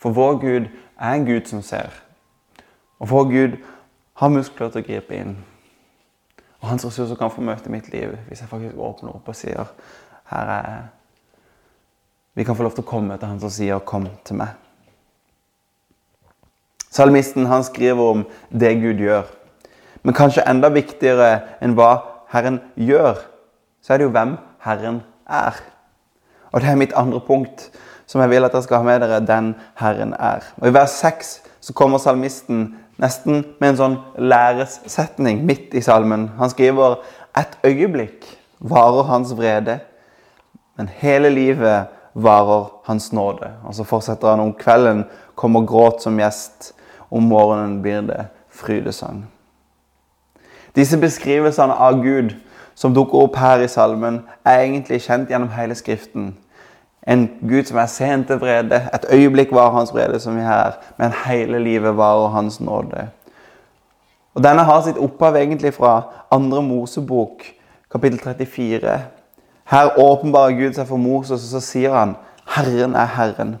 For 0.00 0.14
vår 0.16 0.38
Gud 0.40 0.68
er 0.96 1.12
en 1.12 1.26
Gud 1.28 1.48
som 1.50 1.60
ser. 1.62 1.92
Og 2.98 3.10
vår 3.10 3.24
Gud 3.28 3.56
har 4.16 4.32
muskler 4.32 4.72
til 4.72 4.80
å 4.80 4.86
gripe 4.86 5.16
inn. 5.16 5.34
Og 6.62 6.70
hans 6.70 6.86
ressurser 6.88 7.18
kan 7.20 7.32
få 7.32 7.44
møte 7.44 7.72
mitt 7.72 7.90
liv 7.92 8.14
hvis 8.28 8.40
jeg 8.40 8.48
faktisk 8.48 8.78
åpner 8.80 9.18
opp 9.18 9.28
og 9.28 9.36
sier 9.36 9.68
her 10.32 10.52
er 10.54 10.70
jeg. 10.70 10.86
Vi 12.36 12.44
kan 12.44 12.56
få 12.56 12.64
lov 12.64 12.76
til 12.76 12.84
å 12.84 12.88
komme 12.88 13.16
til 13.16 13.28
han 13.28 13.40
som 13.40 13.50
sier 13.50 13.78
'kom 13.78 14.08
til 14.24 14.36
meg'. 14.36 14.56
Salmisten 16.90 17.46
han 17.46 17.64
skriver 17.64 18.02
om 18.02 18.24
det 18.50 18.74
Gud 18.80 19.00
gjør. 19.00 19.24
Men 20.02 20.14
kanskje 20.14 20.48
enda 20.48 20.68
viktigere 20.68 21.42
enn 21.60 21.74
hva 21.74 22.02
Herren 22.28 22.60
gjør, 22.76 23.16
så 23.82 23.92
er 23.92 23.98
det 23.98 24.04
jo 24.04 24.10
hvem 24.10 24.38
Herren 24.58 25.02
er. 25.28 25.58
Og 26.52 26.60
det 26.60 26.70
er 26.70 26.80
mitt 26.80 26.96
andre 26.96 27.20
punkt 27.20 27.70
som 28.06 28.20
jeg 28.22 28.30
vil 28.30 28.46
at 28.46 28.54
dere 28.54 28.62
skal 28.62 28.80
ha 28.80 28.86
med 28.86 29.02
dere. 29.02 29.20
Den 29.26 29.54
Herren 29.76 30.14
er. 30.14 30.46
Og 30.60 30.68
I 30.68 30.74
vers 30.74 30.98
6 31.02 31.32
så 31.60 31.74
kommer 31.74 31.98
salmisten 31.98 32.76
nesten 33.02 33.42
med 33.60 33.72
en 33.72 33.80
sånn 33.80 33.96
læresetning 34.16 35.42
midt 35.44 35.74
i 35.76 35.82
salmen. 35.84 36.30
Han 36.38 36.52
skriver 36.52 37.00
et 37.36 37.58
øyeblikk 37.66 38.24
varer 38.58 39.10
hans 39.10 39.34
vrede, 39.36 39.78
men 40.76 40.88
hele 40.88 41.28
livet 41.30 41.92
varer 42.14 42.70
hans 42.86 43.12
nåde. 43.12 43.50
Og 43.64 43.74
så 43.74 43.84
fortsetter 43.84 44.28
han 44.28 44.40
om 44.40 44.54
kvelden 44.56 45.04
kommer 45.34 45.66
gråt 45.68 46.02
som 46.02 46.18
gjest, 46.20 46.72
om 47.10 47.28
morgenen 47.28 47.82
blir 47.82 48.00
det 48.06 48.26
frydesang. 48.50 49.26
Disse 50.76 50.98
beskrivelsene 51.00 51.74
av 51.74 52.00
Gud 52.02 52.34
som 52.76 52.94
dukker 52.94 53.24
opp 53.24 53.36
her 53.40 53.62
i 53.64 53.68
salmen, 53.72 54.20
er 54.44 54.60
egentlig 54.60 55.00
kjent 55.06 55.30
gjennom 55.32 55.48
hele 55.56 55.74
Skriften. 55.74 56.34
En 57.06 57.28
Gud 57.40 57.64
som 57.64 57.78
er 57.80 57.86
sent 57.88 58.26
til 58.28 58.40
vrede. 58.42 58.82
Et 58.94 59.06
øyeblikk 59.12 59.52
var 59.54 59.70
hans 59.72 59.94
vrede, 59.94 60.20
som 60.20 60.36
vi 60.36 60.42
her, 60.44 60.76
men 60.98 61.14
hele 61.26 61.58
livet 61.58 61.96
varer 61.96 62.28
hans 62.34 62.60
nåde. 62.60 63.08
Og 64.34 64.44
Denne 64.44 64.66
har 64.68 64.82
sitt 64.84 64.98
opphav 65.00 65.36
egentlig 65.36 65.72
fra 65.74 66.02
andre 66.30 66.62
Mosebok, 66.62 67.46
kapittel 67.92 68.20
34. 68.20 68.98
Her 69.70 69.98
åpenbarer 69.98 70.58
Gud 70.58 70.74
seg 70.76 70.86
for 70.86 71.00
Moses, 71.00 71.46
og 71.46 71.54
så 71.54 71.62
sier 71.64 71.94
han 71.96 72.16
Herren 72.56 72.94
er 72.94 73.08
Herren. 73.16 73.56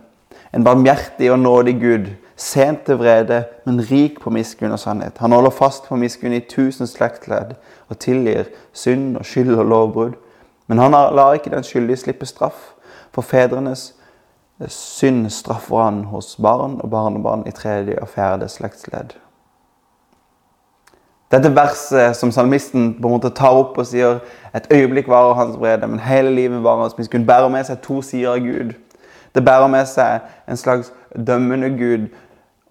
En 0.54 0.64
barmhjertig 0.64 1.32
og 1.32 1.38
nådig 1.38 1.80
Gud 1.80 2.10
sent 2.36 2.84
til 2.84 2.98
vrede, 3.00 3.44
men 3.64 3.80
rik 3.90 4.20
på 4.20 4.30
miskunn 4.30 4.72
og 4.72 4.78
sannhet. 4.78 5.18
Han 5.18 5.32
holder 5.32 5.50
fast 5.50 5.88
på 5.88 5.96
miskunn 5.96 6.36
i 6.36 6.44
tusen 6.44 6.86
slektsledd 6.86 7.56
og 7.88 7.98
tilgir 7.98 8.50
synd 8.72 9.16
og 9.16 9.24
skyld 9.24 9.54
og 9.54 9.64
lovbrudd. 9.64 10.16
Men 10.66 10.78
han 10.78 10.90
lar 10.90 11.34
ikke 11.34 11.50
den 11.50 11.64
skyldige 11.64 11.96
slippe 11.96 12.26
straff. 12.26 12.72
For 13.14 13.22
fedrenes 13.22 13.94
synd 14.68 15.30
straffer 15.30 15.84
han 15.84 16.04
hos 16.04 16.36
barn 16.36 16.80
og 16.80 16.90
barnebarn 16.90 17.46
i 17.46 17.50
tredje 17.50 17.98
og 18.00 18.08
fjerde 18.08 18.48
slektsledd. 18.48 19.14
Dette 21.32 21.50
verset 21.56 22.16
som 22.16 22.30
salmisten 22.30 22.92
på 23.00 23.08
en 23.08 23.16
måte 23.16 23.32
tar 23.34 23.56
opp 23.58 23.78
og 23.80 23.86
sier 23.88 24.20
et 24.54 24.68
øyeblikk 24.70 25.08
varer 25.10 25.34
hans 25.34 25.56
vrede, 25.58 25.86
men 25.86 25.98
hele 25.98 26.30
livet 26.30 26.62
varer 26.62 26.86
hans 26.86 26.98
miskunn, 26.98 27.26
bærer 27.26 27.48
med 27.48 27.66
seg 27.66 27.80
to 27.82 27.98
sider 28.02 28.36
av 28.36 28.44
Gud. 28.44 28.76
Det 29.34 29.44
bærer 29.44 29.66
med 29.68 29.88
seg 29.90 30.22
en 30.48 30.56
slags 30.56 30.92
dømmende 31.26 31.72
Gud 31.76 32.06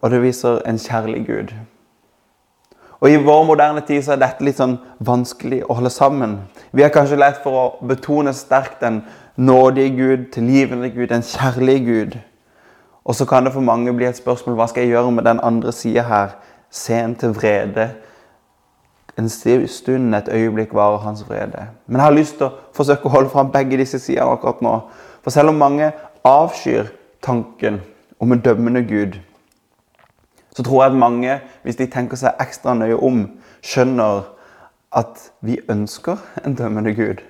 og 0.06 0.12
det 0.12 0.22
viser 0.22 0.60
en 0.70 0.78
kjærlig 0.78 1.24
Gud. 1.26 1.54
Og 3.00 3.10
I 3.10 3.16
vår 3.16 3.44
moderne 3.44 3.82
tid 3.82 4.04
så 4.06 4.14
er 4.14 4.22
dette 4.22 4.46
litt 4.46 4.60
sånn 4.60 4.78
vanskelig 5.02 5.64
å 5.66 5.80
holde 5.80 5.90
sammen. 5.90 6.36
Vi 6.78 6.86
har 6.86 6.94
kanskje 6.94 7.18
lett 7.18 7.42
for 7.42 7.58
å 7.58 7.88
betone 7.90 8.34
sterkt 8.38 8.84
den 8.86 9.02
nådige 9.36 9.96
Gud, 9.98 10.30
tilgivende 10.36 10.92
Gud, 10.94 11.10
den 11.10 11.26
kjærlige 11.26 11.84
Gud. 11.90 12.16
Og 13.06 13.18
så 13.18 13.26
kan 13.26 13.50
det 13.50 13.54
for 13.58 13.66
mange 13.66 13.94
bli 13.98 14.06
et 14.06 14.22
spørsmål 14.22 14.60
hva 14.60 14.70
skal 14.70 14.86
jeg 14.86 14.94
gjøre 14.94 15.18
med 15.18 15.26
den 15.26 15.42
andre 15.42 15.74
sida 15.74 16.06
her. 16.06 16.38
Sen 16.70 17.18
til 17.18 17.34
vrede. 17.34 17.90
En 19.18 19.30
stund, 19.30 20.16
et 20.16 20.30
øyeblikk 20.30 20.74
varer 20.74 21.02
hans 21.02 21.26
vrede. 21.30 21.68
Men 21.88 21.98
jeg 21.98 22.06
har 22.06 22.18
lyst 22.22 22.38
til 22.38 22.52
å 22.52 22.56
forsøke 22.78 23.10
å 23.10 23.18
holde 23.18 23.34
fram 23.34 23.50
begge 23.50 23.82
disse 23.82 24.00
sidene 24.00 24.38
akkurat 24.38 24.62
nå. 24.62 24.80
For 25.24 25.34
selv 25.34 25.50
om 25.50 25.62
mange 25.62 25.94
avskyr 26.24 26.94
tanken 27.24 27.82
om 28.20 28.32
en 28.32 28.42
dømmende 28.42 28.84
Gud, 28.86 29.18
så 30.56 30.64
tror 30.64 30.84
jeg 30.84 30.92
at 30.92 30.98
mange, 30.98 31.40
hvis 31.64 31.76
de 31.76 31.86
tenker 31.92 32.18
seg 32.18 32.40
ekstra 32.40 32.74
nøye 32.74 32.96
om, 33.04 33.26
skjønner 33.64 34.24
at 34.96 35.32
vi 35.44 35.60
ønsker 35.70 36.22
en 36.46 36.56
dømmende 36.56 36.94
Gud. 36.96 37.24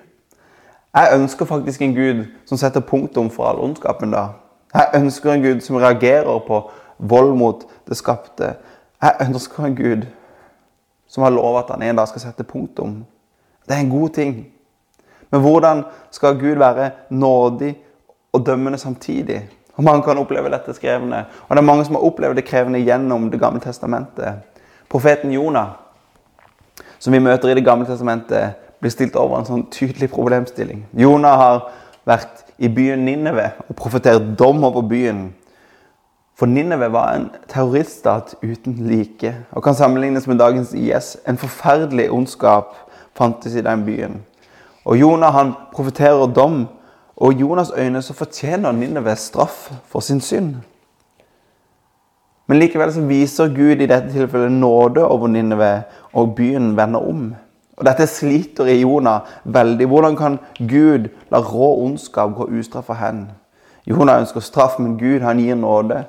Jeg 0.94 1.08
ønsker 1.14 1.44
faktisk 1.44 1.82
en 1.82 1.94
Gud 1.94 2.24
som 2.46 2.58
setter 2.58 2.80
punktum 2.80 3.30
for 3.30 3.48
all 3.48 3.58
ondskapen. 3.60 4.12
da. 4.12 4.26
Jeg 4.74 4.90
ønsker 4.94 5.32
en 5.32 5.42
Gud 5.42 5.60
som 5.60 5.76
reagerer 5.76 6.38
på 6.46 6.70
vold 6.98 7.34
mot 7.36 7.66
det 7.88 7.96
skapte. 7.96 8.54
Jeg 9.02 9.16
ønsker 9.20 9.64
en 9.64 9.76
Gud 9.76 10.06
som 11.08 11.22
har 11.22 11.30
lovet 11.30 11.64
at 11.64 11.70
han 11.70 11.82
en 11.82 11.96
dag 11.96 12.08
skal 12.08 12.20
sette 12.20 12.44
punktum. 12.44 13.04
Det 13.68 13.74
er 13.74 13.80
en 13.80 13.90
god 13.90 14.08
ting. 14.08 14.46
Men 15.30 15.40
hvordan 15.40 15.84
skal 16.10 16.38
Gud 16.38 16.58
være 16.58 16.90
nådig 17.10 17.76
og 18.32 18.46
dømmende 18.46 18.78
samtidig? 18.78 19.48
Og 19.76 19.84
man 19.84 20.02
kan 20.02 20.18
oppleve 20.18 20.50
dette 20.52 20.74
skrevne. 20.74 21.24
Og 21.48 21.56
det 21.56 21.62
er 21.62 21.68
mange 21.68 21.84
som 21.84 21.98
har 21.98 22.04
opplevd 22.08 22.38
det 22.38 22.46
krevende 22.48 22.80
gjennom 22.80 23.30
Det 23.30 23.40
gamle 23.40 23.60
testamentet. 23.60 24.44
Profeten 24.88 25.32
Jonah, 25.32 25.76
som 26.98 27.12
vi 27.12 27.18
møter 27.18 27.48
i 27.48 27.54
Det 27.54 27.64
gamle 27.64 27.86
testamentet, 27.86 28.56
blir 28.80 28.90
stilt 28.90 29.16
over 29.16 29.38
en 29.38 29.48
sånn 29.48 29.66
tydelig 29.72 30.10
problemstilling. 30.12 30.84
Jonah 30.96 31.36
har 31.38 31.62
vært 32.06 32.44
i 32.58 32.68
byen 32.68 33.04
Ninneve 33.04 33.50
og 33.68 33.76
profetert 33.76 34.36
dom 34.38 34.64
over 34.64 34.82
byen. 34.82 35.34
For 36.36 36.46
Ninneve 36.46 36.90
var 36.92 37.14
en 37.14 37.30
terroriststat 37.48 38.34
uten 38.42 38.76
like 38.88 39.32
og 39.52 39.64
kan 39.64 39.74
sammenlignes 39.74 40.26
med 40.28 40.38
dagens 40.38 40.74
IS. 40.76 41.16
En 41.26 41.40
forferdelig 41.40 42.10
ondskap 42.12 42.76
fantes 43.16 43.56
i 43.56 43.64
den 43.64 43.84
byen. 43.84 44.18
Og 44.84 45.00
Jonah 45.00 45.32
han 45.32 45.54
profeterer 45.72 46.28
dom 46.32 46.66
og 47.16 47.32
i 47.32 47.42
Jonas' 47.42 47.80
øyne 47.80 48.02
så 48.02 48.12
fortjener 48.12 48.72
Ninneve 48.72 49.16
straff 49.16 49.72
for 49.86 50.00
sin 50.00 50.20
synd. 50.20 50.54
Men 52.46 52.58
likevel 52.58 52.92
så 52.92 53.00
viser 53.00 53.48
Gud 53.48 53.80
i 53.80 53.86
dette 53.86 54.12
tilfellet 54.12 54.52
nåde 54.52 55.04
over 55.04 55.26
Ninneve, 55.26 55.82
og 56.12 56.34
byen 56.34 56.76
vender 56.76 57.08
om. 57.08 57.34
Og 57.76 57.84
Dette 57.84 58.06
sliter 58.06 58.64
i 58.64 58.80
Jonah 58.80 59.20
veldig. 59.44 59.86
Hvordan 59.86 60.16
kan 60.16 60.38
Gud 60.58 61.08
la 61.30 61.40
rå 61.40 61.84
ondskap 61.84 62.34
gå 62.34 62.48
ustraffa 62.58 62.92
hen? 62.92 63.30
Jonah 63.86 64.20
ønsker 64.20 64.40
straff, 64.40 64.78
men 64.78 64.98
Gud 64.98 65.20
han 65.20 65.38
gir 65.38 65.54
nåde. 65.54 66.04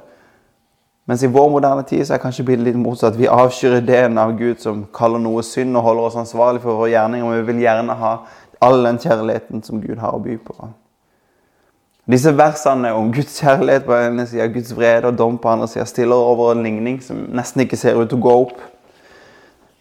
Mens 1.08 1.24
i 1.24 1.28
vår 1.32 1.50
moderne 1.50 1.84
tid 1.84 2.06
så 2.06 2.14
er 2.14 2.24
kanskje 2.24 2.44
blitt 2.46 2.60
litt 2.60 2.76
motsatt. 2.76 3.20
Vi 3.20 3.28
avskyr 3.28 3.78
ideen 3.78 4.18
av 4.18 4.38
Gud 4.38 4.60
som 4.60 4.86
kaller 4.94 5.20
noe 5.20 5.44
synd 5.44 5.78
og 5.78 5.84
holder 5.84 6.04
oss 6.04 6.20
ansvarlig 6.20 6.62
for 6.62 6.76
våre 6.76 6.92
gjerninger. 6.92 7.30
Men 7.30 7.40
vi 7.40 7.52
vil 7.52 7.62
gjerne 7.64 7.96
ha 7.96 8.18
all 8.62 8.84
den 8.84 9.00
kjærligheten 9.00 9.64
som 9.64 9.82
Gud 9.82 9.98
har 9.98 10.16
å 10.16 10.20
by 10.24 10.38
på. 10.38 10.70
Disse 12.08 12.32
versene 12.38 12.94
om 12.96 13.10
Guds 13.12 13.36
kjærlighet 13.42 13.84
på 13.84 13.96
ene 13.98 14.24
sida, 14.28 14.46
Guds 14.48 14.72
vrede 14.76 15.10
og 15.10 15.18
dom 15.20 15.38
på 15.38 15.50
andre 15.52 15.68
sida, 15.68 15.84
stiller 15.86 16.16
over 16.16 16.54
en 16.54 16.64
ligning 16.64 17.02
som 17.04 17.26
nesten 17.36 17.66
ikke 17.66 17.80
ser 17.80 18.00
ut 18.00 18.08
til 18.08 18.22
å 18.22 18.24
gå 18.24 18.36
opp. 18.46 18.62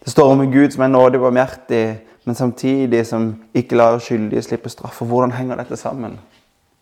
Det 0.03 0.11
står 0.11 0.33
om 0.33 0.43
en 0.43 0.51
Gud 0.51 0.75
som 0.75 0.83
er 0.83 0.91
nådig 0.91 1.21
og 1.21 1.29
barmhjertig, 1.29 1.85
men 2.27 2.35
samtidig 2.35 3.05
som 3.07 3.29
ikke 3.55 3.79
lar 3.79 4.01
skyldige 4.03 4.43
slippe 4.43 4.71
straff. 4.71 4.99
Og 5.01 5.07
hvordan 5.07 5.37
henger 5.37 5.61
dette 5.61 5.79
sammen? 5.79 6.17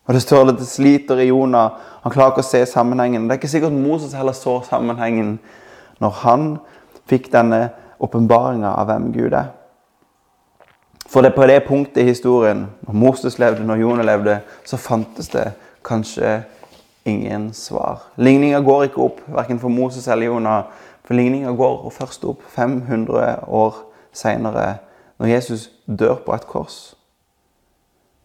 Og 0.05 0.13
Det 0.13 0.21
står 0.21 0.49
at 0.49 0.57
det 0.57 0.67
sliter 0.67 1.21
i 1.21 1.27
Jonah. 1.29 1.77
Han 2.01 2.13
klarer 2.13 2.33
ikke 2.33 2.45
å 2.45 2.49
se 2.49 2.65
sammenhengen. 2.69 3.27
Det 3.27 3.35
er 3.35 3.41
ikke 3.41 3.53
sikkert 3.53 3.77
Moses 3.77 4.13
heller 4.17 4.33
så 4.37 4.59
sammenhengen 4.65 5.37
når 6.01 6.17
han 6.21 6.47
fikk 7.09 7.29
denne 7.33 7.69
åpenbaringa 8.01 8.73
av 8.81 8.89
hvem 8.89 9.11
Gud 9.13 9.33
er. 9.33 9.53
For 11.05 11.21
det 11.21 11.35
på 11.35 11.45
det 11.47 11.63
punktet 11.67 12.01
i 12.01 12.09
historien, 12.09 12.65
når 12.87 12.93
Moses 12.93 13.39
levde, 13.39 13.65
når 13.65 13.75
Jonah 13.75 14.05
levde, 14.05 14.39
så 14.65 14.77
fantes 14.77 15.29
det 15.29 15.51
kanskje 15.85 16.43
ingen 17.05 17.53
svar. 17.53 18.01
Ligninga 18.17 18.59
går 18.59 18.83
ikke 18.83 19.01
opp, 19.01 19.21
verken 19.27 19.59
for 19.59 19.69
Moses 19.69 20.07
eller 20.07 20.25
Jonah. 20.25 20.63
For 21.05 21.13
ligninga 21.13 21.51
går 21.51 21.89
først 21.89 22.25
opp 22.25 22.41
500 22.55 23.45
år 23.47 23.75
seinere, 24.13 24.77
når 25.19 25.25
Jesus 25.25 25.69
dør 25.99 26.15
på 26.25 26.33
et 26.33 26.47
kors. 26.47 26.95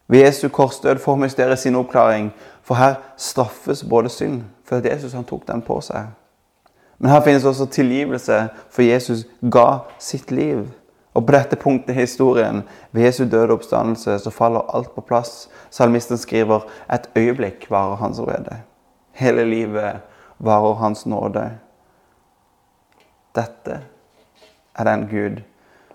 Ved 0.07 0.19
Jesu 0.19 0.47
korsdød 0.49 0.99
får 0.99 1.15
mysteriet 1.15 1.59
sin 1.59 1.75
oppklaring, 1.75 2.33
for 2.63 2.75
her 2.75 2.93
straffes 3.17 3.83
både 3.83 4.09
synd, 4.09 4.41
for 4.65 4.75
at 4.75 4.85
Jesus 4.85 5.13
han 5.13 5.23
tok 5.23 5.47
den 5.47 5.61
på 5.61 5.81
seg. 5.81 6.09
Men 6.99 7.11
her 7.11 7.21
finnes 7.21 7.45
også 7.45 7.65
tilgivelse, 7.65 8.47
for 8.69 8.81
Jesus 8.81 9.25
ga 9.51 9.77
sitt 9.99 10.31
liv. 10.31 10.67
Og 11.13 11.25
på 11.25 11.33
dette 11.35 11.55
punktet 11.59 11.95
i 11.95 11.99
historien, 11.99 12.61
ved 12.91 13.03
Jesu 13.03 13.25
døde 13.25 13.53
oppstandelse, 13.53 14.19
så 14.19 14.31
faller 14.31 14.75
alt 14.75 14.93
på 14.95 15.01
plass. 15.01 15.49
Salmisten 15.69 16.17
skriver 16.17 16.63
et 16.93 17.09
øyeblikk 17.15 17.67
varer 17.71 17.95
hans 17.95 18.21
vrede. 18.21 18.61
Hele 19.11 19.45
livet 19.45 19.99
varer 20.39 20.73
hans 20.73 21.05
nåde. 21.05 21.49
Dette 23.35 23.81
er 24.75 24.83
den 24.83 25.07
Gud 25.07 25.41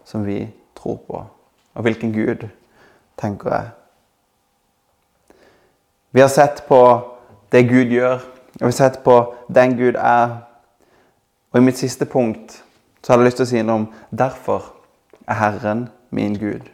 som 0.05 0.27
vi 0.27 0.49
tror 0.77 1.01
på. 1.07 1.25
Og 1.75 1.83
hvilken 1.83 2.13
Gud, 2.13 2.49
tenker 3.19 3.51
jeg. 3.51 3.69
Vi 6.13 6.21
har 6.21 6.29
sett 6.29 6.65
på 6.69 7.01
det 7.53 7.69
Gud 7.69 7.93
gjør, 7.93 8.15
og 8.61 8.61
vi 8.61 8.65
har 8.65 8.71
sett 8.71 9.03
på 9.05 9.35
den 9.55 9.77
Gud 9.77 9.97
er. 9.97 10.37
Og 11.53 11.61
i 11.61 11.65
mitt 11.65 11.79
siste 11.79 12.05
punkt 12.05 12.63
så 13.03 13.13
har 13.13 13.21
jeg 13.21 13.31
lyst 13.31 13.41
til 13.41 13.47
å 13.47 13.51
si 13.51 13.63
noe 13.63 13.81
om 13.81 13.87
derfor 14.11 14.75
er 15.26 15.38
Herren 15.40 15.88
min 16.11 16.38
Gud. 16.38 16.66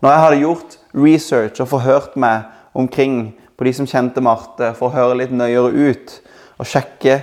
Når 0.00 0.10
jeg 0.10 0.20
hadde 0.20 0.40
gjort 0.42 0.78
research 0.94 1.60
og 1.60 1.68
forhørt 1.68 2.16
meg 2.16 2.44
omkring 2.76 3.34
på 3.56 3.64
de 3.64 3.72
som 3.72 3.88
kjente 3.88 4.20
Marte, 4.20 4.74
for 4.76 4.90
å 4.90 4.94
høre 4.94 5.16
litt 5.22 5.32
nøyere 5.32 5.72
ut 5.72 6.16
og 6.60 6.68
sjekke 6.68 7.20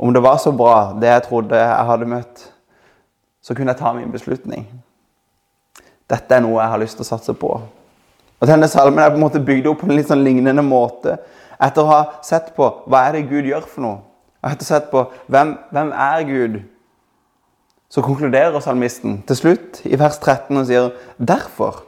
om 0.00 0.12
det 0.12 0.22
var 0.24 0.38
så 0.40 0.52
bra, 0.52 0.92
det 1.00 1.08
jeg 1.08 1.26
trodde 1.28 1.58
jeg 1.58 1.88
hadde 1.88 2.08
møtt, 2.08 2.44
så 3.40 3.56
kunne 3.56 3.72
jeg 3.72 3.80
ta 3.80 3.92
min 3.96 4.12
beslutning. 4.12 4.68
dette 6.10 6.34
er 6.34 6.40
noe 6.42 6.58
jeg 6.58 6.70
har 6.72 6.80
lyst 6.82 6.96
til 6.98 7.04
å 7.04 7.10
satse 7.12 7.32
på. 7.38 7.50
Og 8.40 8.48
Denne 8.48 8.66
salmen 8.68 8.98
er 8.98 9.12
på 9.12 9.18
en 9.18 9.22
måte 9.22 9.42
bygd 9.44 9.68
opp 9.70 9.82
på 9.82 9.86
en 9.86 9.94
litt 9.94 10.08
sånn 10.08 10.24
lignende 10.26 10.64
måte. 10.64 11.18
Etter 11.60 11.84
å 11.84 11.90
ha 11.90 12.00
sett 12.26 12.50
på 12.56 12.66
hva 12.90 13.04
er 13.06 13.14
det 13.14 13.28
Gud 13.30 13.46
gjør 13.46 13.68
for 13.68 13.84
noe, 13.84 14.00
og 14.40 14.48
etter 14.50 14.64
å 14.64 14.68
ha 14.68 14.72
sett 14.72 14.90
på 14.90 15.04
hvem, 15.30 15.52
hvem 15.70 15.92
er 15.92 16.24
Gud, 16.26 16.56
så 17.90 18.02
konkluderer 18.02 18.60
salmisten 18.62 19.20
til 19.26 19.36
slutt 19.36 19.80
i 19.84 19.98
vers 19.98 20.18
13 20.18 20.56
og 20.56 20.66
sier 20.68 20.90
derfor. 21.18 21.82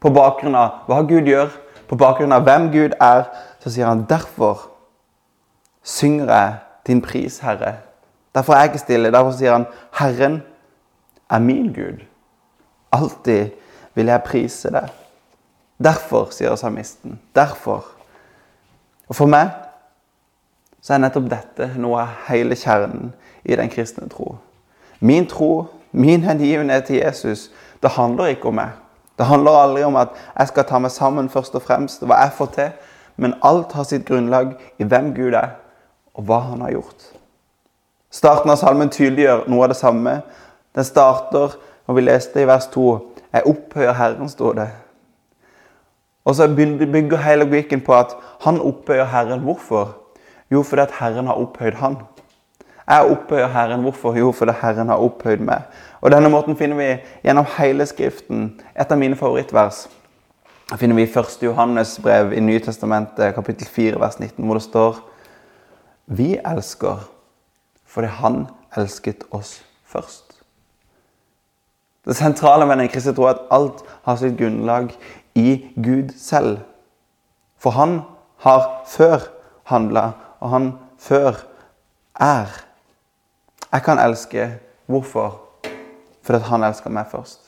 På 0.00 0.12
bakgrunn 0.12 0.54
av 0.58 0.84
hva 0.90 1.00
Gud 1.08 1.28
gjør, 1.28 1.48
på 1.88 1.96
bakgrunn 1.96 2.34
av 2.36 2.44
hvem 2.44 2.68
Gud 2.74 2.96
er, 3.00 3.24
så 3.62 3.72
sier 3.72 3.88
han 3.88 4.04
derfor 4.10 4.68
synger 5.86 6.32
jeg 6.34 6.54
din 6.86 7.00
pris, 7.02 7.38
Herre. 7.40 7.78
Derfor 8.34 8.52
er 8.52 8.66
jeg 8.66 8.74
ikke 8.74 8.84
stille. 8.84 9.12
Derfor 9.12 9.32
sier 9.32 9.56
han 9.56 9.66
Herren 9.96 10.42
er 11.30 11.38
min 11.38 11.72
Gud. 11.72 12.04
Alltid 12.92 13.56
vil 13.94 14.12
jeg 14.12 14.22
prise 14.26 14.70
deg. 14.70 14.90
Derfor, 15.82 16.28
sier 16.30 16.54
salmisten. 16.56 17.18
Derfor. 17.34 17.84
Og 19.08 19.16
for 19.16 19.30
meg 19.30 19.54
så 20.80 20.94
er 20.94 21.02
nettopp 21.02 21.30
dette 21.30 21.70
noe 21.80 22.04
av 22.04 22.28
hele 22.28 22.56
kjernen 22.58 23.14
i 23.44 23.56
den 23.58 23.70
kristne 23.72 24.08
tro. 24.12 24.36
Min 25.00 25.26
tro, 25.26 25.66
min 25.92 26.22
hengivenhet 26.22 26.84
til 26.84 26.96
Jesus, 26.96 27.50
det 27.82 27.90
handler 27.90 28.26
ikke 28.26 28.48
om 28.48 28.54
meg. 28.54 28.70
Det 29.18 29.26
handler 29.26 29.50
aldri 29.50 29.84
om 29.84 29.96
at 29.96 30.08
jeg 30.38 30.48
skal 30.48 30.64
ta 30.68 30.78
meg 30.78 30.90
sammen 30.90 31.28
først 31.32 31.54
og 31.54 31.62
fremst, 31.62 32.04
hva 32.04 32.20
jeg 32.20 32.32
får 32.36 32.50
til. 32.56 32.72
Men 33.16 33.34
alt 33.42 33.72
har 33.72 33.84
sitt 33.88 34.04
grunnlag 34.08 34.56
i 34.78 34.84
hvem 34.84 35.14
Gud 35.16 35.32
er, 35.32 35.56
og 36.14 36.28
hva 36.28 36.40
han 36.50 36.60
har 36.60 36.74
gjort. 36.76 37.12
Starten 38.12 38.52
av 38.52 38.60
salmen 38.60 38.92
tydeliggjør 38.92 39.46
noe 39.48 39.64
av 39.64 39.72
det 39.72 39.78
samme. 39.80 40.18
Den 40.76 40.84
starter, 40.84 41.56
og 41.86 41.96
vi 41.96 42.04
leste 42.04 42.42
i 42.42 42.48
vers 42.48 42.66
2, 42.66 43.12
'Jeg 43.32 43.46
opphøyer 43.46 43.92
Herren', 43.92 44.28
sto 44.28 44.52
det. 44.52 44.68
Og 46.24 46.34
så 46.34 46.48
bygger 46.48 47.16
hele 47.16 47.44
logikken 47.44 47.80
på 47.80 47.94
at 47.94 48.16
han 48.40 48.60
opphøyer 48.60 49.04
Herren. 49.04 49.40
Hvorfor? 49.40 49.96
Jo, 50.50 50.62
fordi 50.62 50.82
at 50.82 50.94
Herren 51.00 51.26
har 51.26 51.34
opphøyd 51.34 51.72
han. 51.72 51.96
Jeg 52.86 53.10
opphøyer 53.10 53.48
Herren. 53.50 53.82
Hvorfor? 53.82 54.14
Jo, 54.16 54.32
fordi 54.32 54.52
Herren 54.60 54.88
har 54.88 55.02
opphøyd 55.02 55.42
meg. 55.42 55.66
Og 56.00 56.10
Denne 56.10 56.30
måten 56.30 56.56
finner 56.56 56.76
vi 56.76 56.90
gjennom 57.24 57.46
hele 57.58 57.86
Skriften. 57.86 58.60
Et 58.78 58.92
av 58.92 58.98
mine 58.98 59.16
favorittvers 59.18 59.86
finner 60.76 60.98
vi 60.98 61.06
i 61.06 61.10
1. 61.10 61.42
Johannes 61.42 61.98
brev 62.02 62.32
i 62.32 62.40
Nytestamentet, 62.40 63.34
kapittel 63.34 63.66
4, 63.66 64.00
vers 64.00 64.18
19, 64.18 64.44
hvor 64.44 64.58
det 64.58 64.62
står 64.66 65.02
Vi 66.06 66.36
elsker 66.38 67.06
fordi 67.86 68.06
Han 68.06 68.46
elsket 68.76 69.24
oss 69.30 69.62
først. 69.84 70.42
Det 72.06 72.16
sentrale 72.16 72.66
med 72.66 72.78
den 72.78 72.88
kristne 72.88 73.14
tro 73.14 73.24
er 73.26 73.34
at 73.34 73.46
alt 73.50 73.80
har 74.04 74.18
sitt 74.20 74.36
grunnlag 74.38 74.92
i 75.34 75.72
Gud 75.74 76.12
selv. 76.18 76.58
For 77.58 77.70
han 77.70 78.00
har 78.44 78.66
før 78.86 79.24
handla, 79.64 80.10
og 80.40 80.50
han 80.50 80.68
før 80.98 81.40
er. 82.20 82.52
Jeg 83.72 83.82
kan 83.82 83.98
elske. 83.98 84.50
Hvorfor? 84.86 85.40
Fordi 86.22 86.38
han 86.38 86.64
elsker 86.64 86.90
meg 86.90 87.06
først. 87.10 87.40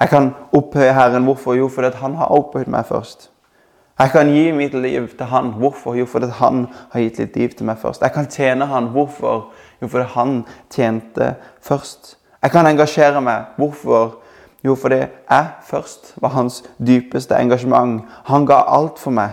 Jeg 0.00 0.08
kan 0.08 0.34
opphøye 0.52 0.92
Herren. 0.92 1.24
Hvorfor? 1.24 1.54
Jo, 1.54 1.68
fordi 1.68 1.96
han 1.96 2.14
har 2.14 2.26
opphøyd 2.26 2.66
meg 2.66 2.86
først. 2.86 3.30
Jeg 3.98 4.10
kan 4.10 4.28
gi 4.28 4.50
mitt 4.52 4.74
liv 4.74 5.08
til 5.08 5.26
han. 5.26 5.52
Hvorfor? 5.56 5.94
Jo, 5.94 6.06
fordi 6.06 6.26
han 6.26 6.66
har 6.92 7.00
gitt 7.00 7.18
litt 7.18 7.36
liv 7.36 7.48
til 7.56 7.66
meg 7.66 7.78
først. 7.80 8.02
Jeg 8.02 8.12
kan 8.12 8.26
tjene 8.26 8.66
han. 8.66 8.90
Hvorfor? 8.92 9.52
Jo, 9.82 9.88
fordi 9.88 10.04
han 10.12 10.44
tjente 10.70 11.34
først. 11.60 12.18
Jeg 12.42 12.50
kan 12.50 12.66
engasjere 12.66 13.20
meg. 13.20 13.44
Hvorfor? 13.56 14.18
Jo, 14.64 14.74
fordi 14.74 14.96
jeg 15.30 15.46
først 15.62 16.14
var 16.20 16.28
hans 16.28 16.64
dypeste 16.86 17.34
engasjement. 17.34 18.02
Han 18.24 18.46
ga 18.46 18.62
alt 18.68 18.98
for 18.98 19.10
meg. 19.10 19.30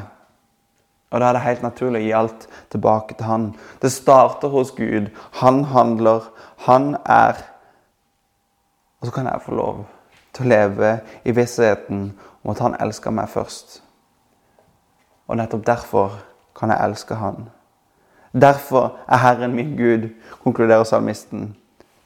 Og 1.13 1.21
da 1.21 1.29
er 1.29 1.37
det 1.37 1.45
helt 1.45 1.61
naturlig 1.61 2.01
å 2.01 2.05
gi 2.07 2.13
alt 2.17 2.45
tilbake 2.73 3.15
til 3.17 3.27
han. 3.29 3.47
Det 3.81 3.91
starter 3.93 4.49
hos 4.49 4.73
Gud. 4.73 5.11
Han 5.43 5.63
handler. 5.69 6.25
Han 6.65 6.95
er. 7.05 7.37
Og 8.99 9.07
så 9.07 9.13
kan 9.13 9.29
jeg 9.29 9.45
få 9.45 9.53
lov 9.55 9.83
til 10.33 10.47
å 10.47 10.49
leve 10.49 10.93
i 11.23 11.35
vissheten 11.37 12.07
om 12.41 12.53
at 12.53 12.61
han 12.65 12.77
elsker 12.81 13.13
meg 13.13 13.29
først. 13.29 13.81
Og 15.29 15.37
nettopp 15.37 15.65
derfor 15.67 16.17
kan 16.57 16.73
jeg 16.73 16.81
elske 16.81 17.17
han. 17.21 17.45
Derfor 18.33 18.97
er 19.05 19.21
Herren 19.21 19.53
min 19.53 19.75
Gud, 19.77 20.09
konkluderer 20.41 20.83
salmisten. 20.83 21.53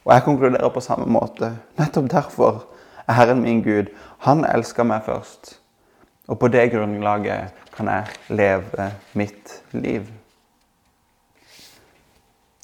Og 0.03 0.13
jeg 0.13 0.23
konkluderer 0.23 0.69
på 0.69 0.83
samme 0.83 1.07
måte. 1.07 1.53
Nettopp 1.79 2.11
derfor 2.11 2.65
er 3.07 3.13
Herren 3.13 3.41
min 3.41 3.63
Gud. 3.63 3.93
Han 4.27 4.43
elsker 4.45 4.83
meg 4.83 5.07
først. 5.07 5.55
Og 6.27 6.39
på 6.39 6.47
det 6.51 6.69
grunnlaget 6.71 7.53
kan 7.75 7.87
jeg 7.87 8.05
leve 8.29 8.91
mitt 9.13 9.61
liv. 9.71 10.07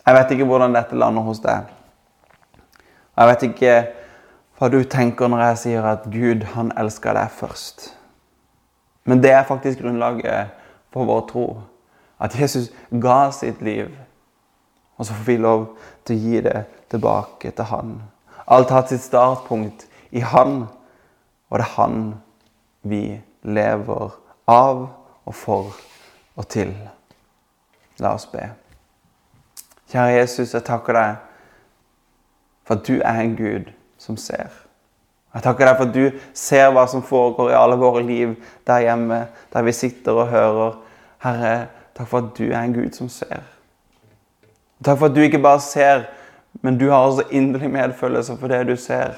Jeg 0.06 0.16
vet 0.16 0.32
ikke 0.32 0.48
hvordan 0.50 0.76
dette 0.76 0.98
lander 1.00 1.24
hos 1.24 1.40
deg. 1.40 1.70
Jeg 3.18 3.30
vet 3.30 3.46
ikke 3.48 3.76
hva 4.58 4.70
du 4.72 4.82
tenker 4.84 5.32
når 5.32 5.46
jeg 5.46 5.60
sier 5.62 5.86
at 5.88 6.10
Gud, 6.12 6.44
han 6.56 6.74
elsker 6.80 7.16
deg 7.16 7.32
først. 7.32 7.92
Men 9.08 9.24
det 9.24 9.32
er 9.32 9.48
faktisk 9.48 9.80
grunnlaget 9.80 10.52
for 10.92 11.08
vår 11.08 11.24
tro. 11.30 11.48
At 12.20 12.36
Jesus 12.40 12.70
ga 12.92 13.32
sitt 13.32 13.62
liv, 13.62 13.90
og 14.98 15.06
så 15.06 15.14
får 15.14 15.26
vi 15.28 15.38
lov 15.38 15.66
til 16.06 16.16
å 16.16 16.24
gi 16.24 16.42
det 16.46 16.60
tilbake 16.92 17.52
til 17.52 17.68
Han. 17.72 17.96
Alt 18.48 18.72
har 18.72 18.88
sitt 18.88 19.04
startpunkt 19.04 19.88
i 20.12 20.20
Han, 20.20 20.66
og 21.50 21.60
det 21.60 21.66
er 21.66 21.76
Han 21.78 22.00
vi 22.84 23.22
lever 23.44 24.12
av 24.48 24.88
og 25.26 25.36
for 25.36 25.76
og 26.36 26.48
til. 26.50 26.74
La 28.02 28.16
oss 28.16 28.26
be. 28.32 28.50
Kjære 29.92 30.18
Jesus, 30.18 30.54
jeg 30.54 30.66
takker 30.66 30.98
deg 30.98 31.16
for 32.64 32.80
at 32.80 32.88
du 32.88 32.96
er 32.98 33.22
en 33.22 33.36
Gud 33.38 33.72
som 34.02 34.18
ser. 34.18 34.50
Jeg 35.34 35.44
takker 35.46 35.68
deg 35.68 35.78
for 35.78 35.90
at 35.90 35.96
du 35.96 36.26
ser 36.38 36.72
hva 36.74 36.86
som 36.90 37.04
foregår 37.06 37.52
i 37.52 37.58
alle 37.58 37.78
våre 37.82 38.04
liv 38.06 38.36
der 38.68 38.86
hjemme, 38.86 39.26
der 39.54 39.66
vi 39.66 39.74
sitter 39.74 40.24
og 40.24 40.30
hører. 40.30 40.78
Herre, 41.24 41.54
takk 41.98 42.10
for 42.10 42.24
at 42.24 42.34
du 42.38 42.46
er 42.52 42.60
en 42.62 42.76
Gud 42.76 42.92
som 42.98 43.10
ser. 43.10 43.42
Takk 44.84 45.00
for 45.00 45.10
at 45.10 45.16
du 45.16 45.22
ikke 45.24 45.42
bare 45.42 45.62
ser, 45.64 46.08
men 46.62 46.78
du 46.78 46.90
har 46.90 47.06
også 47.06 47.28
inderlig 47.32 47.72
medfølelse 47.72 48.38
for 48.38 48.52
det 48.52 48.66
du 48.68 48.76
ser. 48.76 49.18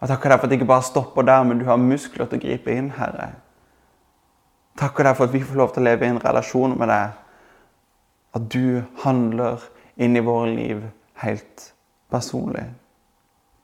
Jeg 0.00 0.08
takker 0.08 0.32
deg 0.32 0.40
for 0.40 0.46
at 0.46 0.50
det 0.50 0.58
ikke 0.60 0.70
bare 0.70 0.86
stopper 0.86 1.26
der, 1.26 1.42
men 1.42 1.58
du 1.58 1.66
har 1.68 1.80
muskler 1.80 2.28
til 2.28 2.38
å 2.38 2.42
gripe 2.42 2.72
inn, 2.72 2.92
Herre. 2.96 3.32
Takker 4.80 5.04
deg 5.04 5.16
for 5.18 5.28
at 5.28 5.34
vi 5.34 5.42
får 5.44 5.58
lov 5.60 5.74
til 5.74 5.82
å 5.82 5.90
leve 5.90 6.06
i 6.06 6.12
en 6.12 6.22
relasjon 6.22 6.76
med 6.80 6.88
deg. 6.88 7.18
At 8.36 8.46
du 8.52 8.80
handler 9.02 9.66
inn 10.00 10.16
i 10.16 10.24
våre 10.24 10.54
liv 10.54 10.86
helt 11.20 11.66
personlig. 12.10 12.64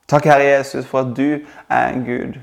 Takk, 0.06 0.28
Herre 0.28 0.44
Jesus, 0.44 0.86
for 0.86 1.06
at 1.06 1.14
du 1.16 1.40
er 1.68 1.88
en 1.88 2.04
Gud 2.06 2.36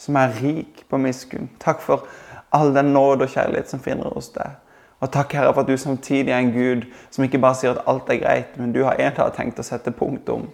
som 0.00 0.16
er 0.16 0.34
rik 0.40 0.82
på 0.88 0.98
miskunn. 1.00 1.48
Takk 1.60 1.80
for 1.84 2.08
all 2.52 2.74
den 2.74 2.92
nåde 2.92 3.28
og 3.28 3.32
kjærlighet 3.32 3.70
som 3.70 3.80
finner 3.80 4.10
hos 4.14 4.32
deg. 4.34 4.58
Og 5.00 5.12
takk, 5.12 5.32
Herre, 5.32 5.52
for 5.54 5.62
at 5.62 5.70
du 5.70 5.76
samtidig 5.80 6.32
er 6.32 6.42
en 6.42 6.52
Gud 6.52 6.88
som 7.10 7.24
ikke 7.24 7.40
bare 7.40 7.56
sier 7.56 7.76
at 7.76 7.86
alt 7.88 8.10
er 8.10 8.20
greit, 8.20 8.58
men 8.58 8.74
du 8.74 8.82
har 8.84 8.98
en 9.00 9.14
dag 9.16 9.32
tenkt 9.36 9.60
å 9.60 9.64
sette 9.64 9.94
punktum. 9.96 10.50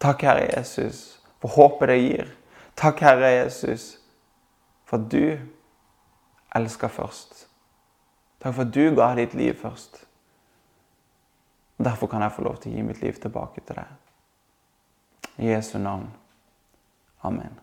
Takk, 0.00 0.26
Herre 0.26 0.50
Jesus, 0.50 1.20
for 1.40 1.56
håpet 1.56 1.92
det 1.92 1.98
gir. 2.00 2.28
Takk, 2.76 3.00
Herre 3.04 3.32
Jesus, 3.32 3.99
for 4.90 4.98
at 4.98 5.10
du 5.12 5.38
elsker 6.58 6.90
først. 6.90 7.46
Takk 8.42 8.56
for 8.56 8.66
at 8.66 8.74
du 8.74 8.96
ga 8.98 9.12
ditt 9.14 9.36
liv 9.38 9.54
først. 9.54 10.02
Derfor 11.78 12.10
kan 12.10 12.22
jeg 12.22 12.34
få 12.34 12.42
lov 12.44 12.58
til 12.60 12.72
å 12.72 12.76
gi 12.76 12.84
mitt 12.84 13.00
liv 13.00 13.16
tilbake 13.22 13.62
til 13.62 13.78
deg. 13.78 13.96
I 15.38 15.52
Jesu 15.54 15.78
navn. 15.78 16.10
Amen. 17.22 17.54